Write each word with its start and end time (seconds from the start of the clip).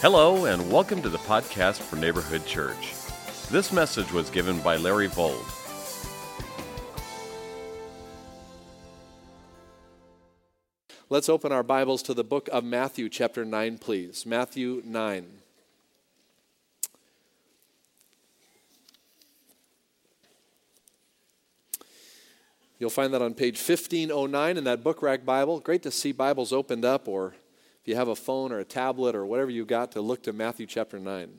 Hello, 0.00 0.44
and 0.44 0.70
welcome 0.70 1.02
to 1.02 1.08
the 1.08 1.18
podcast 1.18 1.80
for 1.80 1.96
Neighborhood 1.96 2.46
Church. 2.46 2.94
This 3.50 3.72
message 3.72 4.12
was 4.12 4.30
given 4.30 4.60
by 4.60 4.76
Larry 4.76 5.08
Vold. 5.08 5.44
Let's 11.10 11.28
open 11.28 11.50
our 11.50 11.64
Bibles 11.64 12.04
to 12.04 12.14
the 12.14 12.22
book 12.22 12.48
of 12.52 12.62
Matthew, 12.62 13.08
chapter 13.08 13.44
9, 13.44 13.78
please. 13.78 14.24
Matthew 14.24 14.82
9. 14.84 15.26
You'll 22.78 22.90
find 22.90 23.12
that 23.12 23.20
on 23.20 23.34
page 23.34 23.56
1509 23.56 24.56
in 24.58 24.62
that 24.62 24.84
book 24.84 25.02
rack 25.02 25.24
Bible. 25.24 25.58
Great 25.58 25.82
to 25.82 25.90
see 25.90 26.12
Bibles 26.12 26.52
opened 26.52 26.84
up, 26.84 27.08
or 27.08 27.34
you 27.88 27.96
have 27.96 28.08
a 28.08 28.16
phone 28.16 28.52
or 28.52 28.58
a 28.58 28.64
tablet 28.64 29.16
or 29.16 29.26
whatever 29.26 29.50
you 29.50 29.64
got, 29.64 29.92
to 29.92 30.00
look 30.00 30.22
to 30.24 30.32
Matthew 30.32 30.66
chapter 30.66 30.98
9. 30.98 31.30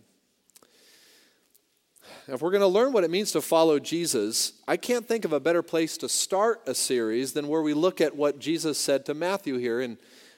If 2.28 2.42
we're 2.42 2.52
going 2.52 2.62
to 2.62 2.68
learn 2.68 2.92
what 2.92 3.04
it 3.04 3.12
means 3.12 3.32
to 3.34 3.42
follow 3.42 3.80
Jesus, 3.80 4.54
I 4.68 4.78
can't 4.78 5.08
think 5.08 5.26
of 5.26 5.34
a 5.34 5.40
better 5.40 5.62
place 5.62 5.98
to 5.98 6.10
start 6.10 6.62
a 6.66 6.74
series 6.74 7.34
than 7.34 7.48
where 7.48 7.62
we 7.62 7.74
look 7.74 8.02
at 8.02 8.16
what 8.16 8.40
Jesus 8.40 8.78
said 8.78 9.06
to 9.06 9.14
Matthew 9.14 9.58
here 9.58 9.80
in 9.80 9.98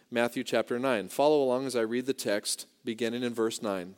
Matthew 0.10 0.44
chapter 0.44 0.78
9. 0.78 1.10
Follow 1.10 1.42
along 1.42 1.66
as 1.66 1.76
I 1.76 1.82
read 1.82 2.06
the 2.06 2.14
text, 2.14 2.68
beginning 2.84 3.24
in 3.24 3.34
verse 3.34 3.62
9. 3.62 3.96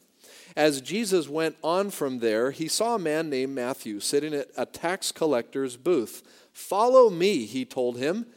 As 0.55 0.81
Jesus 0.81 1.27
went 1.27 1.55
on 1.63 1.89
from 1.89 2.19
there, 2.19 2.51
he 2.51 2.67
saw 2.67 2.95
a 2.95 2.99
man 2.99 3.29
named 3.29 3.55
Matthew 3.55 3.99
sitting 3.99 4.33
at 4.33 4.49
a 4.55 4.65
tax 4.65 5.11
collector's 5.11 5.77
booth. 5.77 6.21
Follow 6.51 7.09
me, 7.09 7.45
he 7.45 7.65
told 7.65 7.97
him. 7.97 8.27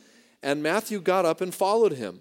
And 0.42 0.62
Matthew 0.62 1.00
got 1.00 1.26
up 1.26 1.40
and 1.40 1.54
followed 1.54 1.92
him. 1.92 2.20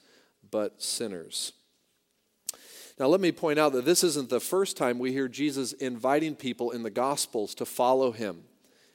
but 0.51 0.81
sinners. 0.81 1.53
Now, 2.99 3.07
let 3.07 3.21
me 3.21 3.31
point 3.31 3.57
out 3.57 3.71
that 3.73 3.85
this 3.85 4.03
isn't 4.03 4.29
the 4.29 4.39
first 4.39 4.77
time 4.77 4.99
we 4.99 5.11
hear 5.11 5.27
Jesus 5.27 5.73
inviting 5.73 6.35
people 6.35 6.71
in 6.71 6.83
the 6.83 6.89
Gospels 6.89 7.55
to 7.55 7.65
follow 7.65 8.11
him. 8.11 8.43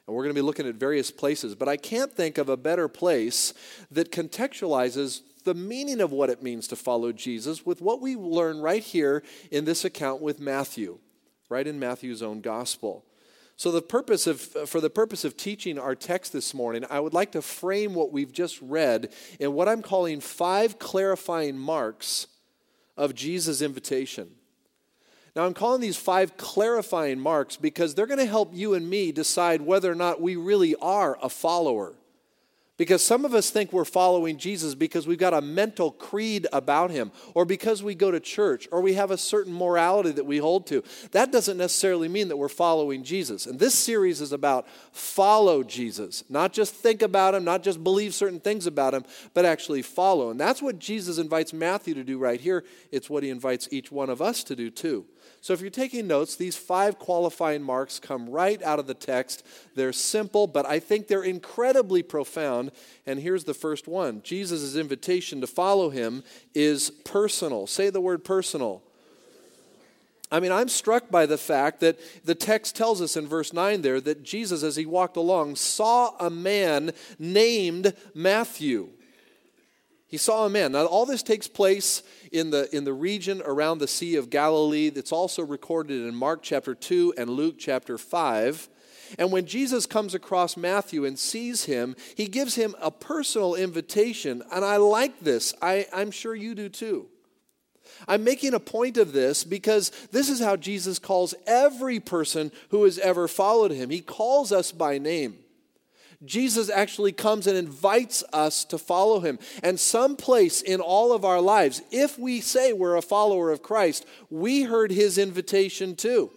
And 0.05 0.15
we're 0.15 0.23
going 0.23 0.35
to 0.35 0.41
be 0.41 0.45
looking 0.45 0.67
at 0.67 0.75
various 0.75 1.11
places, 1.11 1.55
but 1.55 1.67
I 1.67 1.75
can't 1.75 2.13
think 2.13 2.37
of 2.37 2.47
a 2.47 2.55
better 2.55 2.87
place 2.87 3.53
that 3.91 4.11
contextualizes 4.11 5.21
the 5.43 5.53
meaning 5.53 5.99
of 5.99 6.11
what 6.11 6.29
it 6.29 6.41
means 6.41 6.67
to 6.69 6.77
follow 6.77 7.11
Jesus 7.11 7.65
with 7.65 7.81
what 7.81 8.01
we 8.01 8.15
learn 8.15 8.61
right 8.61 8.83
here 8.83 9.23
in 9.51 9.65
this 9.65 9.83
account 9.83 10.21
with 10.21 10.39
Matthew 10.39 10.99
right 11.49 11.67
in 11.67 11.79
Matthew's 11.79 12.21
own 12.21 12.41
gospel. 12.41 13.05
So, 13.57 13.71
the 13.71 13.81
purpose 13.81 14.27
of, 14.27 14.55
uh, 14.55 14.65
for 14.67 14.79
the 14.79 14.89
purpose 14.89 15.25
of 15.25 15.35
teaching 15.35 15.79
our 15.79 15.95
text 15.95 16.31
this 16.31 16.53
morning, 16.53 16.85
I 16.91 16.99
would 16.99 17.15
like 17.15 17.31
to 17.31 17.41
frame 17.41 17.95
what 17.95 18.11
we've 18.11 18.31
just 18.31 18.61
read 18.61 19.11
in 19.39 19.53
what 19.53 19.67
I'm 19.67 19.81
calling 19.81 20.19
five 20.19 20.77
clarifying 20.77 21.57
marks 21.57 22.27
of 22.95 23.15
Jesus' 23.15 23.63
invitation. 23.63 24.29
Now, 25.35 25.45
I'm 25.45 25.55
calling 25.55 25.81
these 25.81 25.97
five 25.97 26.37
clarifying 26.37 27.19
marks 27.19 27.57
because 27.57 27.95
they're 27.95 28.05
going 28.05 28.19
to 28.19 28.27
help 28.27 28.51
you 28.53 28.75
and 28.75 28.87
me 28.87 29.11
decide 29.11 29.61
whether 29.61 29.91
or 29.91 29.95
not 29.95 30.21
we 30.21 30.35
really 30.35 30.75
are 30.75 31.17
a 31.19 31.29
follower. 31.29 31.95
Because 32.77 33.03
some 33.03 33.25
of 33.25 33.33
us 33.33 33.49
think 33.49 33.73
we're 33.73 33.85
following 33.85 34.37
Jesus 34.37 34.75
because 34.75 35.07
we've 35.07 35.17
got 35.17 35.33
a 35.33 35.41
mental 35.41 35.91
creed 35.91 36.45
about 36.53 36.91
him, 36.91 37.11
or 37.33 37.43
because 37.43 37.81
we 37.81 37.95
go 37.95 38.11
to 38.11 38.19
church, 38.19 38.67
or 38.71 38.81
we 38.81 38.93
have 38.93 39.09
a 39.09 39.17
certain 39.17 39.51
morality 39.51 40.11
that 40.11 40.25
we 40.25 40.37
hold 40.37 40.67
to. 40.67 40.83
That 41.11 41.31
doesn't 41.31 41.57
necessarily 41.57 42.07
mean 42.07 42.27
that 42.27 42.37
we're 42.37 42.49
following 42.49 43.03
Jesus. 43.03 43.47
And 43.47 43.59
this 43.59 43.73
series 43.73 44.21
is 44.21 44.31
about 44.31 44.67
follow 44.91 45.63
Jesus, 45.63 46.23
not 46.29 46.53
just 46.53 46.75
think 46.75 47.01
about 47.01 47.33
him, 47.33 47.43
not 47.43 47.63
just 47.63 47.83
believe 47.83 48.13
certain 48.13 48.39
things 48.39 48.67
about 48.67 48.93
him, 48.93 49.05
but 49.33 49.43
actually 49.43 49.81
follow. 49.81 50.29
And 50.29 50.39
that's 50.39 50.61
what 50.61 50.77
Jesus 50.77 51.17
invites 51.17 51.53
Matthew 51.53 51.95
to 51.95 52.03
do 52.03 52.19
right 52.19 52.39
here. 52.39 52.63
It's 52.91 53.09
what 53.09 53.23
he 53.23 53.29
invites 53.29 53.67
each 53.71 53.91
one 53.91 54.11
of 54.11 54.21
us 54.21 54.43
to 54.45 54.55
do 54.55 54.69
too. 54.69 55.05
So 55.41 55.53
if 55.53 55.61
you're 55.61 55.69
taking 55.69 56.07
notes, 56.07 56.35
these 56.35 56.57
five 56.57 56.99
qualifying 56.99 57.63
marks 57.63 57.99
come 57.99 58.29
right 58.29 58.61
out 58.63 58.79
of 58.79 58.87
the 58.87 58.93
text. 58.93 59.45
They're 59.75 59.93
simple, 59.93 60.47
but 60.47 60.65
I 60.65 60.79
think 60.79 61.07
they're 61.07 61.23
incredibly 61.23 62.03
profound. 62.03 62.71
And 63.05 63.19
here's 63.19 63.45
the 63.45 63.53
first 63.53 63.87
one 63.87 64.21
Jesus' 64.23 64.75
invitation 64.75 65.41
to 65.41 65.47
follow 65.47 65.89
him 65.89 66.23
is 66.53 66.89
personal. 66.89 67.67
Say 67.67 67.89
the 67.89 68.01
word 68.01 68.25
personal. 68.25 68.81
I 70.29 70.41
mean, 70.41 70.51
I'm 70.51 70.67
struck 70.67 71.09
by 71.09 71.25
the 71.25 71.37
fact 71.37 71.79
that 71.79 71.97
the 72.25 72.35
text 72.35 72.75
tells 72.75 73.01
us 73.01 73.15
in 73.15 73.27
verse 73.27 73.53
9 73.53 73.81
there 73.81 74.01
that 74.01 74.23
Jesus, 74.23 74.61
as 74.61 74.75
he 74.75 74.85
walked 74.85 75.15
along, 75.15 75.55
saw 75.55 76.13
a 76.19 76.29
man 76.29 76.91
named 77.17 77.93
Matthew. 78.13 78.89
He 80.07 80.17
saw 80.17 80.45
a 80.45 80.49
man. 80.49 80.71
Now, 80.71 80.85
all 80.85 81.05
this 81.05 81.21
takes 81.21 81.47
place 81.47 82.01
in 82.31 82.49
the, 82.49 82.73
in 82.75 82.85
the 82.85 82.93
region 82.93 83.41
around 83.45 83.79
the 83.79 83.87
Sea 83.87 84.15
of 84.15 84.29
Galilee. 84.29 84.89
It's 84.95 85.11
also 85.11 85.43
recorded 85.43 86.01
in 86.07 86.15
Mark 86.15 86.41
chapter 86.41 86.73
2 86.73 87.15
and 87.17 87.29
Luke 87.29 87.55
chapter 87.59 87.97
5. 87.97 88.69
And 89.19 89.31
when 89.31 89.45
Jesus 89.45 89.85
comes 89.85 90.13
across 90.13 90.55
Matthew 90.55 91.03
and 91.03 91.19
sees 91.19 91.65
him, 91.65 91.95
he 92.15 92.27
gives 92.27 92.55
him 92.55 92.73
a 92.81 92.89
personal 92.89 93.55
invitation. 93.55 94.43
And 94.51 94.63
I 94.63 94.77
like 94.77 95.19
this. 95.19 95.53
I, 95.61 95.87
I'm 95.93 96.11
sure 96.11 96.35
you 96.35 96.55
do 96.55 96.69
too. 96.69 97.07
I'm 98.07 98.23
making 98.23 98.53
a 98.53 98.59
point 98.59 98.97
of 98.97 99.11
this 99.11 99.43
because 99.43 99.91
this 100.11 100.29
is 100.29 100.39
how 100.39 100.55
Jesus 100.55 100.99
calls 100.99 101.33
every 101.45 101.99
person 101.99 102.51
who 102.69 102.83
has 102.83 102.99
ever 102.99 103.27
followed 103.27 103.71
him. 103.71 103.89
He 103.89 104.01
calls 104.01 104.51
us 104.51 104.71
by 104.71 104.97
name. 104.97 105.37
Jesus 106.25 106.69
actually 106.69 107.11
comes 107.11 107.47
and 107.47 107.57
invites 107.57 108.23
us 108.33 108.65
to 108.65 108.77
follow 108.77 109.19
him. 109.19 109.37
And 109.61 109.79
someplace 109.79 110.61
in 110.61 110.81
all 110.81 111.13
of 111.13 111.23
our 111.23 111.41
lives, 111.41 111.81
if 111.91 112.17
we 112.17 112.41
say 112.41 112.73
we're 112.73 112.95
a 112.95 113.01
follower 113.01 113.51
of 113.51 113.61
Christ, 113.61 114.05
we 114.29 114.63
heard 114.63 114.91
his 114.91 115.17
invitation 115.17 115.95
too. 115.95 116.31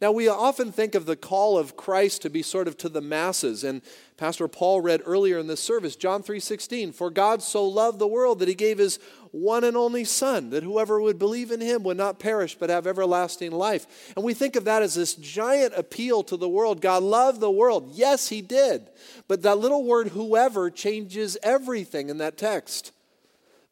Now, 0.00 0.12
we 0.12 0.28
often 0.28 0.72
think 0.72 0.94
of 0.94 1.06
the 1.06 1.16
call 1.16 1.58
of 1.58 1.76
Christ 1.76 2.22
to 2.22 2.30
be 2.30 2.42
sort 2.42 2.68
of 2.68 2.76
to 2.78 2.88
the 2.88 3.00
masses. 3.00 3.64
And 3.64 3.82
Pastor 4.16 4.48
Paul 4.48 4.80
read 4.80 5.02
earlier 5.04 5.38
in 5.38 5.46
this 5.46 5.60
service, 5.60 5.96
John 5.96 6.22
3:16, 6.22 6.92
"For 6.92 7.10
God 7.10 7.42
so 7.42 7.64
loved 7.64 7.98
the 7.98 8.06
world 8.06 8.38
that 8.38 8.48
he 8.48 8.54
gave 8.54 8.78
his 8.78 8.98
one 9.30 9.62
and 9.62 9.76
only 9.76 10.04
son, 10.04 10.50
that 10.50 10.62
whoever 10.62 11.00
would 11.00 11.18
believe 11.18 11.50
in 11.50 11.60
him 11.60 11.82
would 11.82 11.96
not 11.96 12.18
perish 12.18 12.56
but 12.58 12.70
have 12.70 12.86
everlasting 12.86 13.52
life." 13.52 13.86
And 14.16 14.24
we 14.24 14.34
think 14.34 14.56
of 14.56 14.64
that 14.64 14.82
as 14.82 14.94
this 14.94 15.14
giant 15.14 15.74
appeal 15.76 16.22
to 16.24 16.36
the 16.36 16.48
world. 16.48 16.80
God 16.80 17.02
loved 17.02 17.40
the 17.40 17.50
world. 17.50 17.90
Yes, 17.92 18.28
he 18.28 18.40
did. 18.40 18.88
But 19.28 19.42
that 19.42 19.58
little 19.58 19.84
word 19.84 20.08
whoever 20.08 20.70
changes 20.70 21.36
everything 21.42 22.08
in 22.08 22.18
that 22.18 22.36
text. 22.36 22.92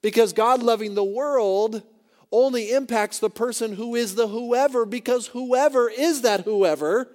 Because 0.03 0.33
God 0.33 0.63
loving 0.63 0.95
the 0.95 1.03
world 1.03 1.83
only 2.33 2.73
impacts 2.73 3.19
the 3.19 3.31
person 3.31 3.75
who 3.75 3.95
is 3.95 4.15
the 4.15 4.29
whoever 4.29 4.85
because 4.85 5.29
whoever 5.29 5.89
is 5.89 6.23
that 6.23 6.41
whoever 6.41 7.09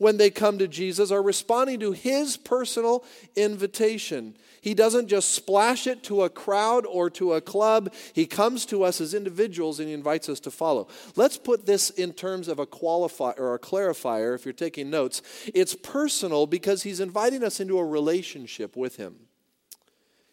when 0.00 0.16
they 0.16 0.30
come 0.30 0.56
to 0.58 0.66
Jesus 0.66 1.10
are 1.10 1.22
responding 1.22 1.78
to 1.80 1.92
his 1.92 2.38
personal 2.38 3.04
invitation. 3.36 4.34
He 4.62 4.72
doesn't 4.72 5.08
just 5.08 5.32
splash 5.32 5.86
it 5.86 6.02
to 6.04 6.22
a 6.22 6.30
crowd 6.30 6.86
or 6.86 7.10
to 7.10 7.34
a 7.34 7.40
club. 7.42 7.92
He 8.14 8.26
comes 8.26 8.64
to 8.66 8.82
us 8.82 9.00
as 9.02 9.12
individuals 9.12 9.78
and 9.78 9.88
he 9.88 9.94
invites 9.94 10.30
us 10.30 10.40
to 10.40 10.50
follow. 10.50 10.88
Let's 11.16 11.36
put 11.36 11.66
this 11.66 11.90
in 11.90 12.14
terms 12.14 12.48
of 12.48 12.58
a 12.58 12.66
qualifier 12.66 13.38
or 13.38 13.54
a 13.54 13.58
clarifier 13.58 14.34
if 14.34 14.46
you're 14.46 14.54
taking 14.54 14.88
notes. 14.88 15.20
It's 15.54 15.74
personal 15.74 16.46
because 16.46 16.82
he's 16.82 17.00
inviting 17.00 17.44
us 17.44 17.60
into 17.60 17.78
a 17.78 17.84
relationship 17.84 18.76
with 18.76 18.96
him. 18.96 19.16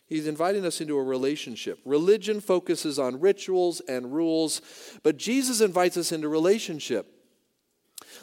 He's 0.07 0.27
inviting 0.27 0.65
us 0.65 0.79
into 0.79 0.97
a 0.97 1.03
relationship. 1.03 1.79
Religion 1.83 2.39
focuses 2.39 2.97
on 2.97 3.19
rituals 3.19 3.81
and 3.81 4.13
rules, 4.13 4.61
but 5.03 5.17
Jesus 5.17 5.59
invites 5.59 5.97
us 5.97 6.13
into 6.13 6.29
relationship. 6.29 7.07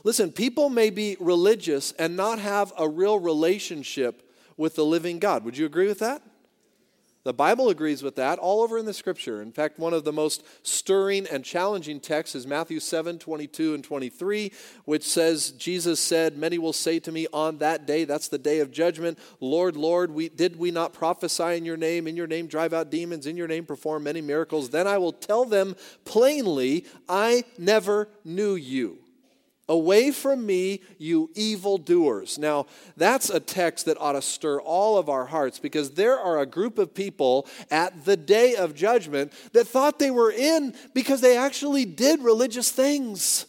Listen, 0.03 0.33
people 0.33 0.71
may 0.71 0.91
be 0.91 1.17
religious 1.21 1.93
and 1.93 2.17
not 2.17 2.39
have 2.39 2.73
a 2.79 2.89
real 2.89 3.19
relationship 3.19 4.31
with 4.57 4.77
the 4.77 4.85
living 4.85 5.19
God. 5.19 5.45
Would 5.45 5.59
you 5.59 5.67
agree 5.67 5.87
with 5.87 5.99
that? 5.99 6.23
The 7.25 7.33
Bible 7.33 7.71
agrees 7.71 8.03
with 8.03 8.17
that 8.17 8.39
all 8.39 8.63
over 8.63 8.77
in 8.77 8.85
the 8.85 8.93
scripture. 8.93 9.41
In 9.41 9.51
fact, 9.51 9.79
one 9.79 9.95
of 9.95 10.05
the 10.05 10.13
most 10.13 10.45
stirring 10.63 11.27
and 11.27 11.43
challenging 11.43 11.99
texts 11.99 12.37
is 12.37 12.47
Matthew 12.47 12.81
7 12.81 13.19
22 13.19 13.75
and 13.75 13.83
23, 13.83 14.53
which 14.85 15.05
says, 15.05 15.53
Jesus 15.53 15.99
said, 16.01 16.37
Many 16.37 16.59
will 16.59 16.75
say 16.75 16.99
to 17.01 17.11
me 17.11 17.27
on 17.33 17.59
that 17.59 17.87
day, 17.87 18.05
that's 18.05 18.29
the 18.29 18.37
day 18.37 18.61
of 18.61 18.71
judgment, 18.71 19.19
Lord, 19.41 19.75
Lord, 19.75 20.11
we, 20.11 20.29
did 20.29 20.57
we 20.57 20.71
not 20.71 20.93
prophesy 20.93 21.57
in 21.57 21.65
your 21.65 21.79
name, 21.79 22.07
in 22.07 22.15
your 22.15 22.27
name 22.27 22.47
drive 22.47 22.75
out 22.75 22.91
demons, 22.91 23.27
in 23.27 23.39
your 23.39 23.49
name 23.49 23.65
perform 23.65 24.05
many 24.05 24.21
miracles? 24.21 24.69
Then 24.69 24.87
I 24.87 24.99
will 24.99 25.13
tell 25.13 25.47
them 25.47 25.77
plainly, 26.05 26.85
I 27.09 27.45
never 27.57 28.09
knew 28.23 28.55
you. 28.55 28.99
Away 29.69 30.11
from 30.11 30.45
me, 30.45 30.83
you 30.99 31.31
evildoers. 31.35 32.39
Now, 32.39 32.67
that's 32.99 33.31
a 33.31 33.41
text 33.41 33.87
that 33.87 33.99
ought 33.99 34.13
to 34.13 34.21
stir 34.21 34.61
all 34.61 34.99
of 34.99 35.09
our 35.09 35.25
hearts 35.25 35.59
because 35.59 35.93
there 35.93 36.19
are 36.19 36.41
a 36.41 36.47
group 36.47 36.79
of 36.79 36.95
people 36.95 37.47
at 37.71 38.05
the 38.05 38.17
day 38.17 38.57
of 38.57 38.75
judgment 38.75 39.33
that 39.53 39.67
thought 39.67 39.99
they 39.99 40.11
were 40.11 40.31
in 40.31 40.75
because 40.93 41.23
they 41.23 41.39
actually 41.39 41.87
did 41.87 42.21
religious 42.21 42.71
things. 42.71 43.47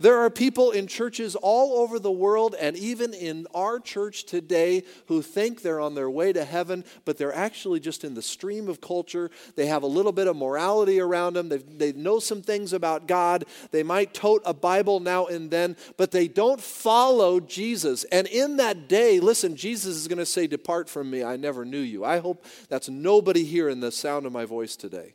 There 0.00 0.18
are 0.18 0.30
people 0.30 0.70
in 0.70 0.86
churches 0.86 1.34
all 1.34 1.78
over 1.78 1.98
the 1.98 2.10
world 2.10 2.54
and 2.54 2.76
even 2.76 3.12
in 3.12 3.48
our 3.52 3.80
church 3.80 4.26
today 4.26 4.84
who 5.06 5.22
think 5.22 5.60
they're 5.60 5.80
on 5.80 5.96
their 5.96 6.08
way 6.08 6.32
to 6.32 6.44
heaven, 6.44 6.84
but 7.04 7.18
they're 7.18 7.34
actually 7.34 7.80
just 7.80 8.04
in 8.04 8.14
the 8.14 8.22
stream 8.22 8.68
of 8.68 8.80
culture. 8.80 9.28
They 9.56 9.66
have 9.66 9.82
a 9.82 9.88
little 9.88 10.12
bit 10.12 10.28
of 10.28 10.36
morality 10.36 11.00
around 11.00 11.34
them. 11.34 11.48
They've, 11.48 11.78
they 11.78 11.92
know 11.92 12.20
some 12.20 12.42
things 12.42 12.72
about 12.72 13.08
God. 13.08 13.44
They 13.72 13.82
might 13.82 14.14
tote 14.14 14.42
a 14.44 14.54
Bible 14.54 15.00
now 15.00 15.26
and 15.26 15.50
then, 15.50 15.76
but 15.96 16.12
they 16.12 16.28
don't 16.28 16.60
follow 16.60 17.40
Jesus. 17.40 18.04
And 18.04 18.28
in 18.28 18.58
that 18.58 18.88
day, 18.88 19.18
listen, 19.18 19.56
Jesus 19.56 19.96
is 19.96 20.06
going 20.06 20.18
to 20.18 20.26
say, 20.26 20.46
Depart 20.46 20.88
from 20.88 21.10
me, 21.10 21.24
I 21.24 21.36
never 21.36 21.64
knew 21.64 21.80
you. 21.80 22.04
I 22.04 22.18
hope 22.18 22.44
that's 22.68 22.88
nobody 22.88 23.42
here 23.42 23.68
in 23.68 23.80
the 23.80 23.90
sound 23.90 24.26
of 24.26 24.32
my 24.32 24.44
voice 24.44 24.76
today. 24.76 25.14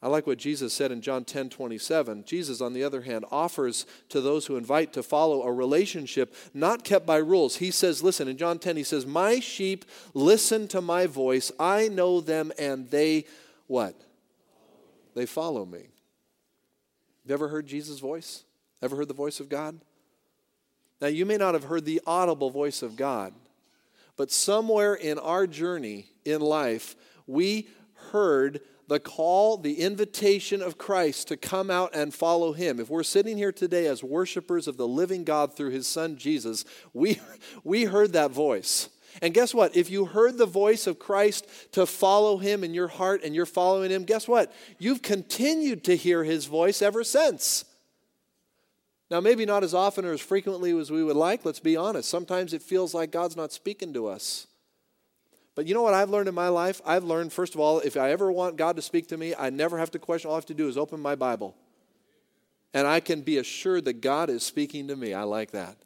I 0.00 0.06
like 0.06 0.28
what 0.28 0.38
Jesus 0.38 0.72
said 0.72 0.92
in 0.92 1.00
John 1.00 1.24
10 1.24 1.50
27. 1.50 2.24
Jesus, 2.24 2.60
on 2.60 2.72
the 2.72 2.84
other 2.84 3.02
hand, 3.02 3.24
offers 3.32 3.84
to 4.10 4.20
those 4.20 4.46
who 4.46 4.56
invite 4.56 4.92
to 4.92 5.02
follow 5.02 5.42
a 5.42 5.52
relationship 5.52 6.34
not 6.54 6.84
kept 6.84 7.04
by 7.04 7.16
rules. 7.16 7.56
He 7.56 7.72
says, 7.72 8.02
Listen, 8.02 8.28
in 8.28 8.36
John 8.36 8.60
10, 8.60 8.76
he 8.76 8.84
says, 8.84 9.06
My 9.06 9.40
sheep 9.40 9.84
listen 10.14 10.68
to 10.68 10.80
my 10.80 11.06
voice. 11.06 11.50
I 11.58 11.88
know 11.88 12.20
them, 12.20 12.52
and 12.58 12.88
they 12.90 13.24
what? 13.66 14.00
They 15.14 15.26
follow 15.26 15.64
me. 15.64 15.88
You 17.26 17.34
ever 17.34 17.48
heard 17.48 17.66
Jesus' 17.66 17.98
voice? 17.98 18.44
Ever 18.80 18.94
heard 18.94 19.08
the 19.08 19.14
voice 19.14 19.40
of 19.40 19.48
God? 19.48 19.80
Now, 21.00 21.08
you 21.08 21.26
may 21.26 21.36
not 21.36 21.54
have 21.54 21.64
heard 21.64 21.84
the 21.84 22.00
audible 22.06 22.50
voice 22.50 22.82
of 22.82 22.96
God, 22.96 23.34
but 24.16 24.30
somewhere 24.30 24.94
in 24.94 25.18
our 25.18 25.46
journey 25.46 26.06
in 26.24 26.40
life, 26.40 26.94
we 27.26 27.68
heard 28.10 28.60
the 28.88 28.98
call, 28.98 29.58
the 29.58 29.80
invitation 29.80 30.62
of 30.62 30.78
Christ 30.78 31.28
to 31.28 31.36
come 31.36 31.70
out 31.70 31.94
and 31.94 32.12
follow 32.12 32.52
him. 32.52 32.80
If 32.80 32.88
we're 32.88 33.02
sitting 33.02 33.36
here 33.36 33.52
today 33.52 33.86
as 33.86 34.02
worshipers 34.02 34.66
of 34.66 34.78
the 34.78 34.88
living 34.88 35.24
God 35.24 35.54
through 35.54 35.70
his 35.70 35.86
son 35.86 36.16
Jesus, 36.16 36.64
we, 36.92 37.20
we 37.64 37.84
heard 37.84 38.14
that 38.14 38.30
voice. 38.30 38.88
And 39.20 39.34
guess 39.34 39.54
what? 39.54 39.76
If 39.76 39.90
you 39.90 40.06
heard 40.06 40.38
the 40.38 40.46
voice 40.46 40.86
of 40.86 40.98
Christ 40.98 41.46
to 41.72 41.86
follow 41.86 42.38
him 42.38 42.64
in 42.64 42.74
your 42.74 42.88
heart 42.88 43.22
and 43.24 43.34
you're 43.34 43.46
following 43.46 43.90
him, 43.90 44.04
guess 44.04 44.26
what? 44.26 44.52
You've 44.78 45.02
continued 45.02 45.84
to 45.84 45.96
hear 45.96 46.24
his 46.24 46.46
voice 46.46 46.82
ever 46.82 47.04
since. 47.04 47.64
Now, 49.10 49.20
maybe 49.20 49.46
not 49.46 49.64
as 49.64 49.72
often 49.72 50.04
or 50.04 50.12
as 50.12 50.20
frequently 50.20 50.78
as 50.78 50.90
we 50.90 51.02
would 51.02 51.16
like, 51.16 51.44
let's 51.44 51.60
be 51.60 51.76
honest. 51.76 52.08
Sometimes 52.08 52.52
it 52.52 52.62
feels 52.62 52.92
like 52.92 53.10
God's 53.10 53.36
not 53.36 53.52
speaking 53.52 53.92
to 53.94 54.06
us. 54.06 54.47
But 55.58 55.66
you 55.66 55.74
know 55.74 55.82
what 55.82 55.92
I've 55.92 56.08
learned 56.08 56.28
in 56.28 56.36
my 56.36 56.50
life? 56.50 56.80
I've 56.86 57.02
learned, 57.02 57.32
first 57.32 57.56
of 57.56 57.60
all, 57.60 57.80
if 57.80 57.96
I 57.96 58.12
ever 58.12 58.30
want 58.30 58.54
God 58.54 58.76
to 58.76 58.82
speak 58.82 59.08
to 59.08 59.16
me, 59.16 59.34
I 59.34 59.50
never 59.50 59.76
have 59.76 59.90
to 59.90 59.98
question. 59.98 60.28
All 60.28 60.36
I 60.36 60.36
have 60.36 60.46
to 60.46 60.54
do 60.54 60.68
is 60.68 60.78
open 60.78 61.00
my 61.00 61.16
Bible. 61.16 61.56
And 62.72 62.86
I 62.86 63.00
can 63.00 63.22
be 63.22 63.38
assured 63.38 63.84
that 63.86 64.00
God 64.00 64.30
is 64.30 64.44
speaking 64.44 64.86
to 64.86 64.94
me. 64.94 65.14
I 65.14 65.24
like 65.24 65.50
that. 65.50 65.76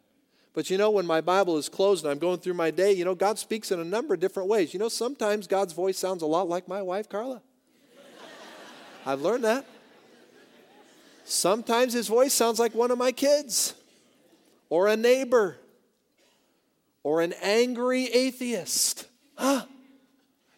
But 0.53 0.69
you 0.69 0.77
know, 0.77 0.91
when 0.91 1.07
my 1.07 1.23
Bible 1.23 1.57
is 1.57 1.71
closed 1.71 2.05
and 2.05 2.13
I'm 2.13 2.19
going 2.19 2.41
through 2.41 2.53
my 2.53 2.71
day, 2.71 2.93
you 2.93 3.07
know, 3.07 3.15
God 3.15 3.39
speaks 3.39 3.73
in 3.73 3.81
a 3.81 3.85
number 3.85 4.13
of 4.13 4.21
different 4.21 4.51
ways. 4.51 4.75
You 4.75 4.79
know, 4.79 4.91
sometimes 4.91 5.47
God's 5.47 5.73
voice 5.73 5.97
sounds 5.97 6.21
a 6.21 6.27
lot 6.27 6.51
like 6.51 6.69
my 6.69 6.83
wife, 6.83 7.09
Carla. 7.09 7.41
I've 9.07 9.23
learned 9.23 9.45
that. 9.45 9.65
Sometimes 11.25 11.95
his 11.95 12.09
voice 12.09 12.35
sounds 12.35 12.59
like 12.59 12.75
one 12.75 12.91
of 12.91 12.99
my 12.99 13.11
kids, 13.11 13.73
or 14.69 14.87
a 14.89 14.99
neighbor, 14.99 15.57
or 17.03 17.23
an 17.23 17.33
angry 17.41 18.05
atheist. 18.13 19.07
Huh? 19.43 19.67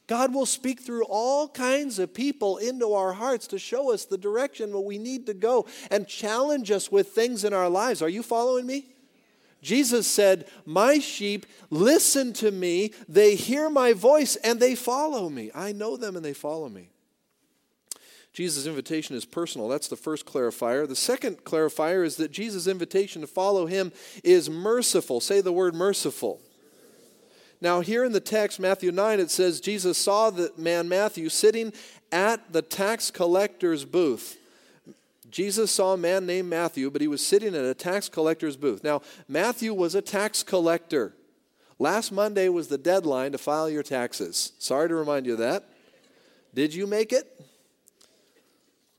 God 0.06 0.34
will 0.34 0.44
speak 0.44 0.80
through 0.80 1.04
all 1.04 1.48
kinds 1.48 1.98
of 1.98 2.12
people 2.12 2.58
into 2.58 2.92
our 2.92 3.14
hearts 3.14 3.46
to 3.46 3.58
show 3.58 3.94
us 3.94 4.04
the 4.04 4.18
direction 4.18 4.72
where 4.72 4.82
we 4.82 4.98
need 4.98 5.24
to 5.24 5.32
go 5.32 5.66
and 5.90 6.06
challenge 6.06 6.70
us 6.70 6.92
with 6.92 7.08
things 7.08 7.44
in 7.44 7.54
our 7.54 7.70
lives. 7.70 8.02
Are 8.02 8.10
you 8.10 8.22
following 8.22 8.66
me? 8.66 8.84
Jesus 9.62 10.06
said, 10.06 10.46
My 10.66 10.98
sheep 10.98 11.46
listen 11.70 12.34
to 12.34 12.50
me, 12.50 12.92
they 13.08 13.36
hear 13.36 13.70
my 13.70 13.94
voice, 13.94 14.36
and 14.36 14.60
they 14.60 14.74
follow 14.74 15.30
me. 15.30 15.50
I 15.54 15.72
know 15.72 15.96
them 15.96 16.14
and 16.14 16.24
they 16.24 16.34
follow 16.34 16.68
me. 16.68 16.90
Jesus' 18.34 18.66
invitation 18.66 19.16
is 19.16 19.24
personal. 19.24 19.68
That's 19.68 19.88
the 19.88 19.96
first 19.96 20.26
clarifier. 20.26 20.86
The 20.86 20.94
second 20.94 21.44
clarifier 21.44 22.04
is 22.04 22.16
that 22.16 22.32
Jesus' 22.32 22.66
invitation 22.66 23.22
to 23.22 23.26
follow 23.26 23.64
him 23.64 23.92
is 24.22 24.50
merciful. 24.50 25.20
Say 25.22 25.40
the 25.40 25.52
word 25.52 25.74
merciful. 25.74 26.42
Now, 27.64 27.80
here 27.80 28.04
in 28.04 28.12
the 28.12 28.20
text, 28.20 28.60
Matthew 28.60 28.92
9, 28.92 29.20
it 29.20 29.30
says 29.30 29.58
Jesus 29.58 29.96
saw 29.96 30.28
the 30.28 30.52
man 30.58 30.86
Matthew 30.86 31.30
sitting 31.30 31.72
at 32.12 32.52
the 32.52 32.60
tax 32.60 33.10
collector's 33.10 33.86
booth. 33.86 34.36
Jesus 35.30 35.70
saw 35.70 35.94
a 35.94 35.96
man 35.96 36.26
named 36.26 36.50
Matthew, 36.50 36.90
but 36.90 37.00
he 37.00 37.08
was 37.08 37.26
sitting 37.26 37.54
at 37.54 37.64
a 37.64 37.72
tax 37.72 38.10
collector's 38.10 38.58
booth. 38.58 38.84
Now, 38.84 39.00
Matthew 39.28 39.72
was 39.72 39.94
a 39.94 40.02
tax 40.02 40.42
collector. 40.42 41.14
Last 41.78 42.12
Monday 42.12 42.50
was 42.50 42.68
the 42.68 42.76
deadline 42.76 43.32
to 43.32 43.38
file 43.38 43.70
your 43.70 43.82
taxes. 43.82 44.52
Sorry 44.58 44.86
to 44.86 44.94
remind 44.94 45.24
you 45.24 45.32
of 45.32 45.38
that. 45.38 45.64
Did 46.52 46.74
you 46.74 46.86
make 46.86 47.14
it? 47.14 47.40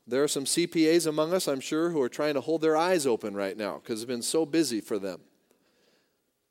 There 0.08 0.24
are 0.24 0.28
some 0.28 0.44
CPAs 0.44 1.06
among 1.06 1.32
us, 1.32 1.46
I'm 1.46 1.60
sure, 1.60 1.90
who 1.90 2.02
are 2.02 2.08
trying 2.08 2.34
to 2.34 2.40
hold 2.40 2.62
their 2.62 2.76
eyes 2.76 3.06
open 3.06 3.36
right 3.36 3.56
now 3.56 3.78
because 3.80 4.02
it's 4.02 4.08
been 4.08 4.22
so 4.22 4.44
busy 4.44 4.80
for 4.80 4.98
them. 4.98 5.20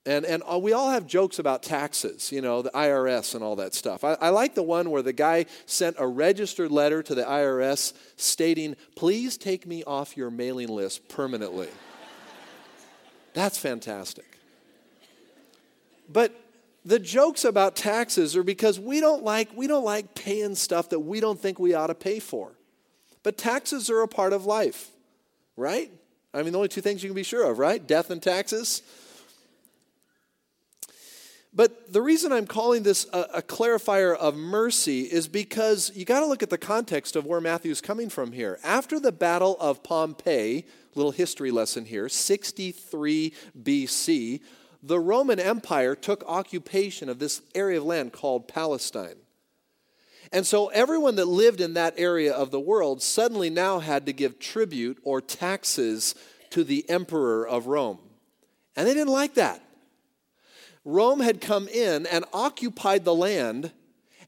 And, 0.07 0.23
and 0.23 0.43
uh, 0.49 0.59
we 0.59 0.71
all 0.73 0.91
have 0.91 1.07
jokes 1.07 1.39
about 1.39 1.63
taxes, 1.63 2.31
you 2.31 2.39
know, 2.39 2.61
the 2.61 2.69
IRS 2.69 3.33
and 3.33 3.43
all 3.43 3.55
that 3.55 3.73
stuff. 3.73 4.03
I, 4.03 4.13
I, 4.21 4.29
like 4.29 4.53
the 4.53 4.61
one 4.61 4.91
where 4.91 5.01
the 5.01 5.13
guy 5.13 5.47
sent 5.65 5.95
a 5.97 6.05
registered 6.05 6.71
letter 6.71 7.01
to 7.01 7.15
the 7.15 7.23
IRS 7.23 7.93
stating, 8.15 8.75
please 8.95 9.35
take 9.35 9.65
me 9.65 9.83
off 9.83 10.15
your 10.15 10.29
mailing 10.29 10.67
list 10.67 11.09
permanently. 11.09 11.69
That's 13.33 13.57
fantastic. 13.57 14.37
But 16.07 16.39
the 16.85 16.99
jokes 16.99 17.43
about 17.43 17.75
taxes 17.75 18.35
are 18.35 18.43
because 18.43 18.79
we 18.79 18.99
don't 18.99 19.23
like 19.23 19.49
we 19.55 19.65
don't 19.65 19.83
like 19.83 20.13
paying 20.13 20.53
stuff 20.53 20.89
that 20.89 20.99
we 20.99 21.19
don't 21.19 21.39
think 21.39 21.59
we 21.59 21.73
ought 21.73 21.87
to 21.87 21.95
pay 21.95 22.19
for. 22.19 22.51
But 23.23 23.39
taxes 23.39 23.89
are 23.89 24.01
a 24.01 24.07
part 24.07 24.33
of 24.33 24.45
life, 24.45 24.91
right? 25.57 25.91
I 26.31 26.43
mean, 26.43 26.51
the 26.51 26.59
only 26.59 26.67
two 26.67 26.81
things 26.81 27.01
you 27.01 27.09
can 27.09 27.15
be 27.15 27.23
sure 27.23 27.49
of, 27.49 27.57
right? 27.57 27.85
Death 27.85 28.11
and 28.11 28.21
taxes. 28.21 28.83
But 31.55 31.93
the 31.93 32.01
reason 32.01 32.33
I'm 32.33 32.47
calling 32.47 32.83
this 32.83 33.07
a, 33.13 33.21
a 33.35 33.41
clarifier 33.41 34.15
of 34.15 34.35
mercy 34.35 35.01
is 35.03 35.29
because 35.29 35.89
you 35.95 36.03
got 36.03 36.19
to 36.19 36.25
look 36.25 36.43
at 36.43 36.49
the 36.49 36.57
context 36.57 37.15
of 37.15 37.25
where 37.25 37.39
Matthew's 37.39 37.79
coming 37.79 38.09
from 38.09 38.33
here. 38.33 38.59
After 38.61 38.99
the 38.99 39.13
Battle 39.13 39.55
of 39.61 39.81
Pompeii, 39.81 40.65
little 40.95 41.13
history 41.13 41.51
lesson 41.51 41.85
here, 41.85 42.09
63 42.09 43.33
BC, 43.63 44.41
the 44.83 44.99
Roman 44.99 45.39
Empire 45.39 45.95
took 45.95 46.23
occupation 46.27 47.07
of 47.07 47.19
this 47.19 47.41
area 47.55 47.77
of 47.77 47.85
land 47.85 48.11
called 48.11 48.49
Palestine. 48.49 49.15
And 50.33 50.45
so 50.45 50.67
everyone 50.67 51.15
that 51.15 51.25
lived 51.25 51.61
in 51.61 51.75
that 51.75 51.93
area 51.97 52.33
of 52.33 52.51
the 52.51 52.59
world 52.59 53.01
suddenly 53.01 53.49
now 53.49 53.79
had 53.79 54.05
to 54.07 54.13
give 54.13 54.39
tribute 54.39 54.97
or 55.03 55.21
taxes 55.21 56.15
to 56.49 56.65
the 56.65 56.87
emperor 56.89 57.47
of 57.47 57.67
Rome. 57.67 57.99
And 58.75 58.87
they 58.87 58.93
didn't 58.93 59.13
like 59.13 59.35
that. 59.35 59.61
Rome 60.85 61.19
had 61.19 61.41
come 61.41 61.67
in 61.67 62.05
and 62.05 62.23
occupied 62.31 63.03
the 63.03 63.15
land, 63.15 63.71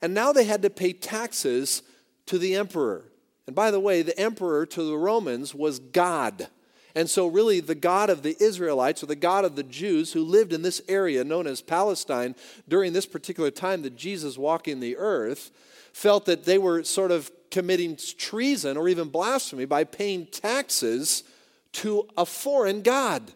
and 0.02 0.14
now 0.14 0.34
they 0.34 0.44
had 0.44 0.64
to 0.64 0.70
pay 0.70 0.92
taxes 0.92 1.84
to 2.26 2.38
the 2.38 2.56
emperor. 2.56 3.06
And 3.46 3.56
by 3.56 3.72
the 3.72 3.80
way, 3.80 4.02
the 4.02 4.20
emperor 4.20 4.66
to 4.66 4.84
the 4.84 4.98
Romans 4.98 5.56
was 5.56 5.80
God. 5.80 6.48
And 6.96 7.08
so, 7.08 7.28
really, 7.28 7.60
the 7.60 7.76
God 7.76 8.10
of 8.10 8.24
the 8.24 8.36
Israelites 8.42 9.04
or 9.04 9.06
the 9.06 9.16
God 9.16 9.46
of 9.46 9.56
the 9.56 9.64
Jews 9.64 10.14
who 10.14 10.24
lived 10.24 10.52
in 10.52 10.64
this 10.64 10.82
area 10.88 11.24
known 11.24 11.46
as 11.46 11.62
Palestine 11.62 12.36
during 12.68 12.92
this 12.92 13.06
particular 13.06 13.52
time 13.52 13.84
that 13.84 13.96
Jesus 13.96 14.36
walking 14.36 14.80
the 14.80 14.98
earth 14.98 15.52
felt 15.94 16.26
that 16.26 16.46
they 16.46 16.58
were 16.58 16.84
sort 16.84 17.12
of 17.12 17.32
committing 17.52 17.98
treason 18.18 18.78
or 18.78 18.90
even 18.90 19.10
blasphemy 19.10 19.66
by 19.66 19.84
paying 19.84 20.26
taxes 20.26 21.24
to 21.72 22.08
a 22.18 22.26
foreign 22.26 22.82
God. 22.82 23.32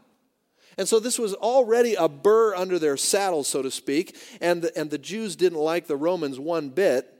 And 0.81 0.89
so 0.89 0.99
this 0.99 1.19
was 1.19 1.35
already 1.35 1.93
a 1.93 2.09
burr 2.09 2.55
under 2.55 2.79
their 2.79 2.97
saddle, 2.97 3.43
so 3.43 3.61
to 3.61 3.69
speak, 3.69 4.17
and 4.41 4.63
the, 4.63 4.75
and 4.75 4.89
the 4.89 4.97
Jews 4.97 5.35
didn't 5.35 5.59
like 5.59 5.85
the 5.85 5.95
Romans 5.95 6.39
one 6.39 6.69
bit. 6.69 7.10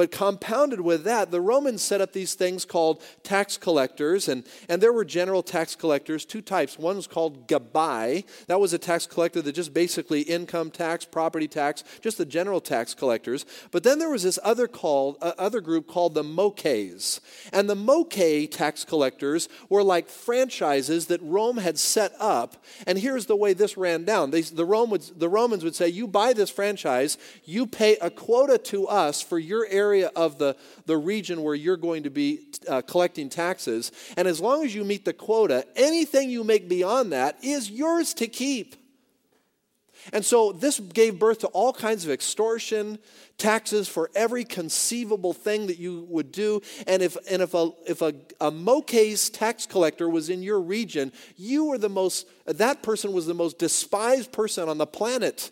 But 0.00 0.12
compounded 0.12 0.80
with 0.80 1.04
that, 1.04 1.30
the 1.30 1.42
Romans 1.42 1.82
set 1.82 2.00
up 2.00 2.14
these 2.14 2.32
things 2.32 2.64
called 2.64 3.02
tax 3.22 3.58
collectors, 3.58 4.28
and, 4.28 4.44
and 4.66 4.80
there 4.80 4.94
were 4.94 5.04
general 5.04 5.42
tax 5.42 5.74
collectors, 5.76 6.24
two 6.24 6.40
types. 6.40 6.78
One 6.78 6.96
was 6.96 7.06
called 7.06 7.46
Gabai. 7.46 8.24
That 8.46 8.60
was 8.60 8.72
a 8.72 8.78
tax 8.78 9.06
collector 9.06 9.42
that 9.42 9.52
just 9.52 9.74
basically 9.74 10.22
income 10.22 10.70
tax, 10.70 11.04
property 11.04 11.46
tax, 11.46 11.84
just 12.00 12.16
the 12.16 12.24
general 12.24 12.62
tax 12.62 12.94
collectors. 12.94 13.44
But 13.72 13.82
then 13.82 13.98
there 13.98 14.08
was 14.08 14.22
this 14.22 14.38
other 14.42 14.66
called 14.66 15.18
uh, 15.20 15.32
other 15.36 15.60
group 15.60 15.86
called 15.86 16.14
the 16.14 16.24
Mokays. 16.24 17.20
And 17.52 17.68
the 17.68 17.76
Mokay 17.76 18.50
tax 18.50 18.86
collectors 18.86 19.50
were 19.68 19.82
like 19.82 20.08
franchises 20.08 21.08
that 21.08 21.20
Rome 21.20 21.58
had 21.58 21.78
set 21.78 22.14
up. 22.18 22.64
And 22.86 22.98
here's 22.98 23.26
the 23.26 23.36
way 23.36 23.52
this 23.52 23.76
ran 23.76 24.06
down. 24.06 24.30
They, 24.30 24.40
the, 24.40 24.64
Rome 24.64 24.88
would, 24.88 25.02
the 25.18 25.28
Romans 25.28 25.62
would 25.62 25.74
say, 25.74 25.88
you 25.88 26.06
buy 26.06 26.32
this 26.32 26.48
franchise, 26.48 27.18
you 27.44 27.66
pay 27.66 27.98
a 27.98 28.08
quota 28.08 28.56
to 28.56 28.86
us 28.86 29.20
for 29.20 29.38
your 29.38 29.66
area 29.68 29.89
area 29.90 30.10
of 30.14 30.38
the, 30.38 30.56
the 30.86 30.96
region 30.96 31.42
where 31.42 31.54
you're 31.54 31.76
going 31.76 32.04
to 32.04 32.10
be 32.10 32.40
uh, 32.68 32.80
collecting 32.82 33.28
taxes. 33.28 33.90
And 34.16 34.28
as 34.28 34.40
long 34.40 34.64
as 34.64 34.72
you 34.72 34.84
meet 34.84 35.04
the 35.04 35.12
quota, 35.12 35.66
anything 35.74 36.30
you 36.30 36.44
make 36.44 36.68
beyond 36.68 37.12
that 37.12 37.42
is 37.42 37.70
yours 37.70 38.14
to 38.14 38.28
keep. 38.28 38.76
And 40.12 40.24
so 40.24 40.52
this 40.52 40.80
gave 40.80 41.18
birth 41.18 41.40
to 41.40 41.48
all 41.48 41.72
kinds 41.72 42.04
of 42.04 42.10
extortion, 42.10 42.98
taxes 43.36 43.86
for 43.88 44.10
every 44.14 44.44
conceivable 44.44 45.34
thing 45.34 45.66
that 45.66 45.78
you 45.78 46.06
would 46.08 46.30
do. 46.32 46.62
And 46.86 47.02
if, 47.02 47.16
and 47.28 47.42
if, 47.42 47.52
a, 47.52 47.70
if 47.86 48.00
a, 48.00 48.14
a 48.40 48.50
Mokay's 48.50 49.28
tax 49.28 49.66
collector 49.66 50.08
was 50.08 50.30
in 50.30 50.42
your 50.42 50.60
region, 50.60 51.12
you 51.36 51.66
were 51.66 51.78
the 51.78 51.90
most, 51.90 52.26
that 52.46 52.82
person 52.82 53.12
was 53.12 53.26
the 53.26 53.34
most 53.34 53.58
despised 53.58 54.32
person 54.32 54.68
on 54.68 54.78
the 54.78 54.86
planet. 54.86 55.50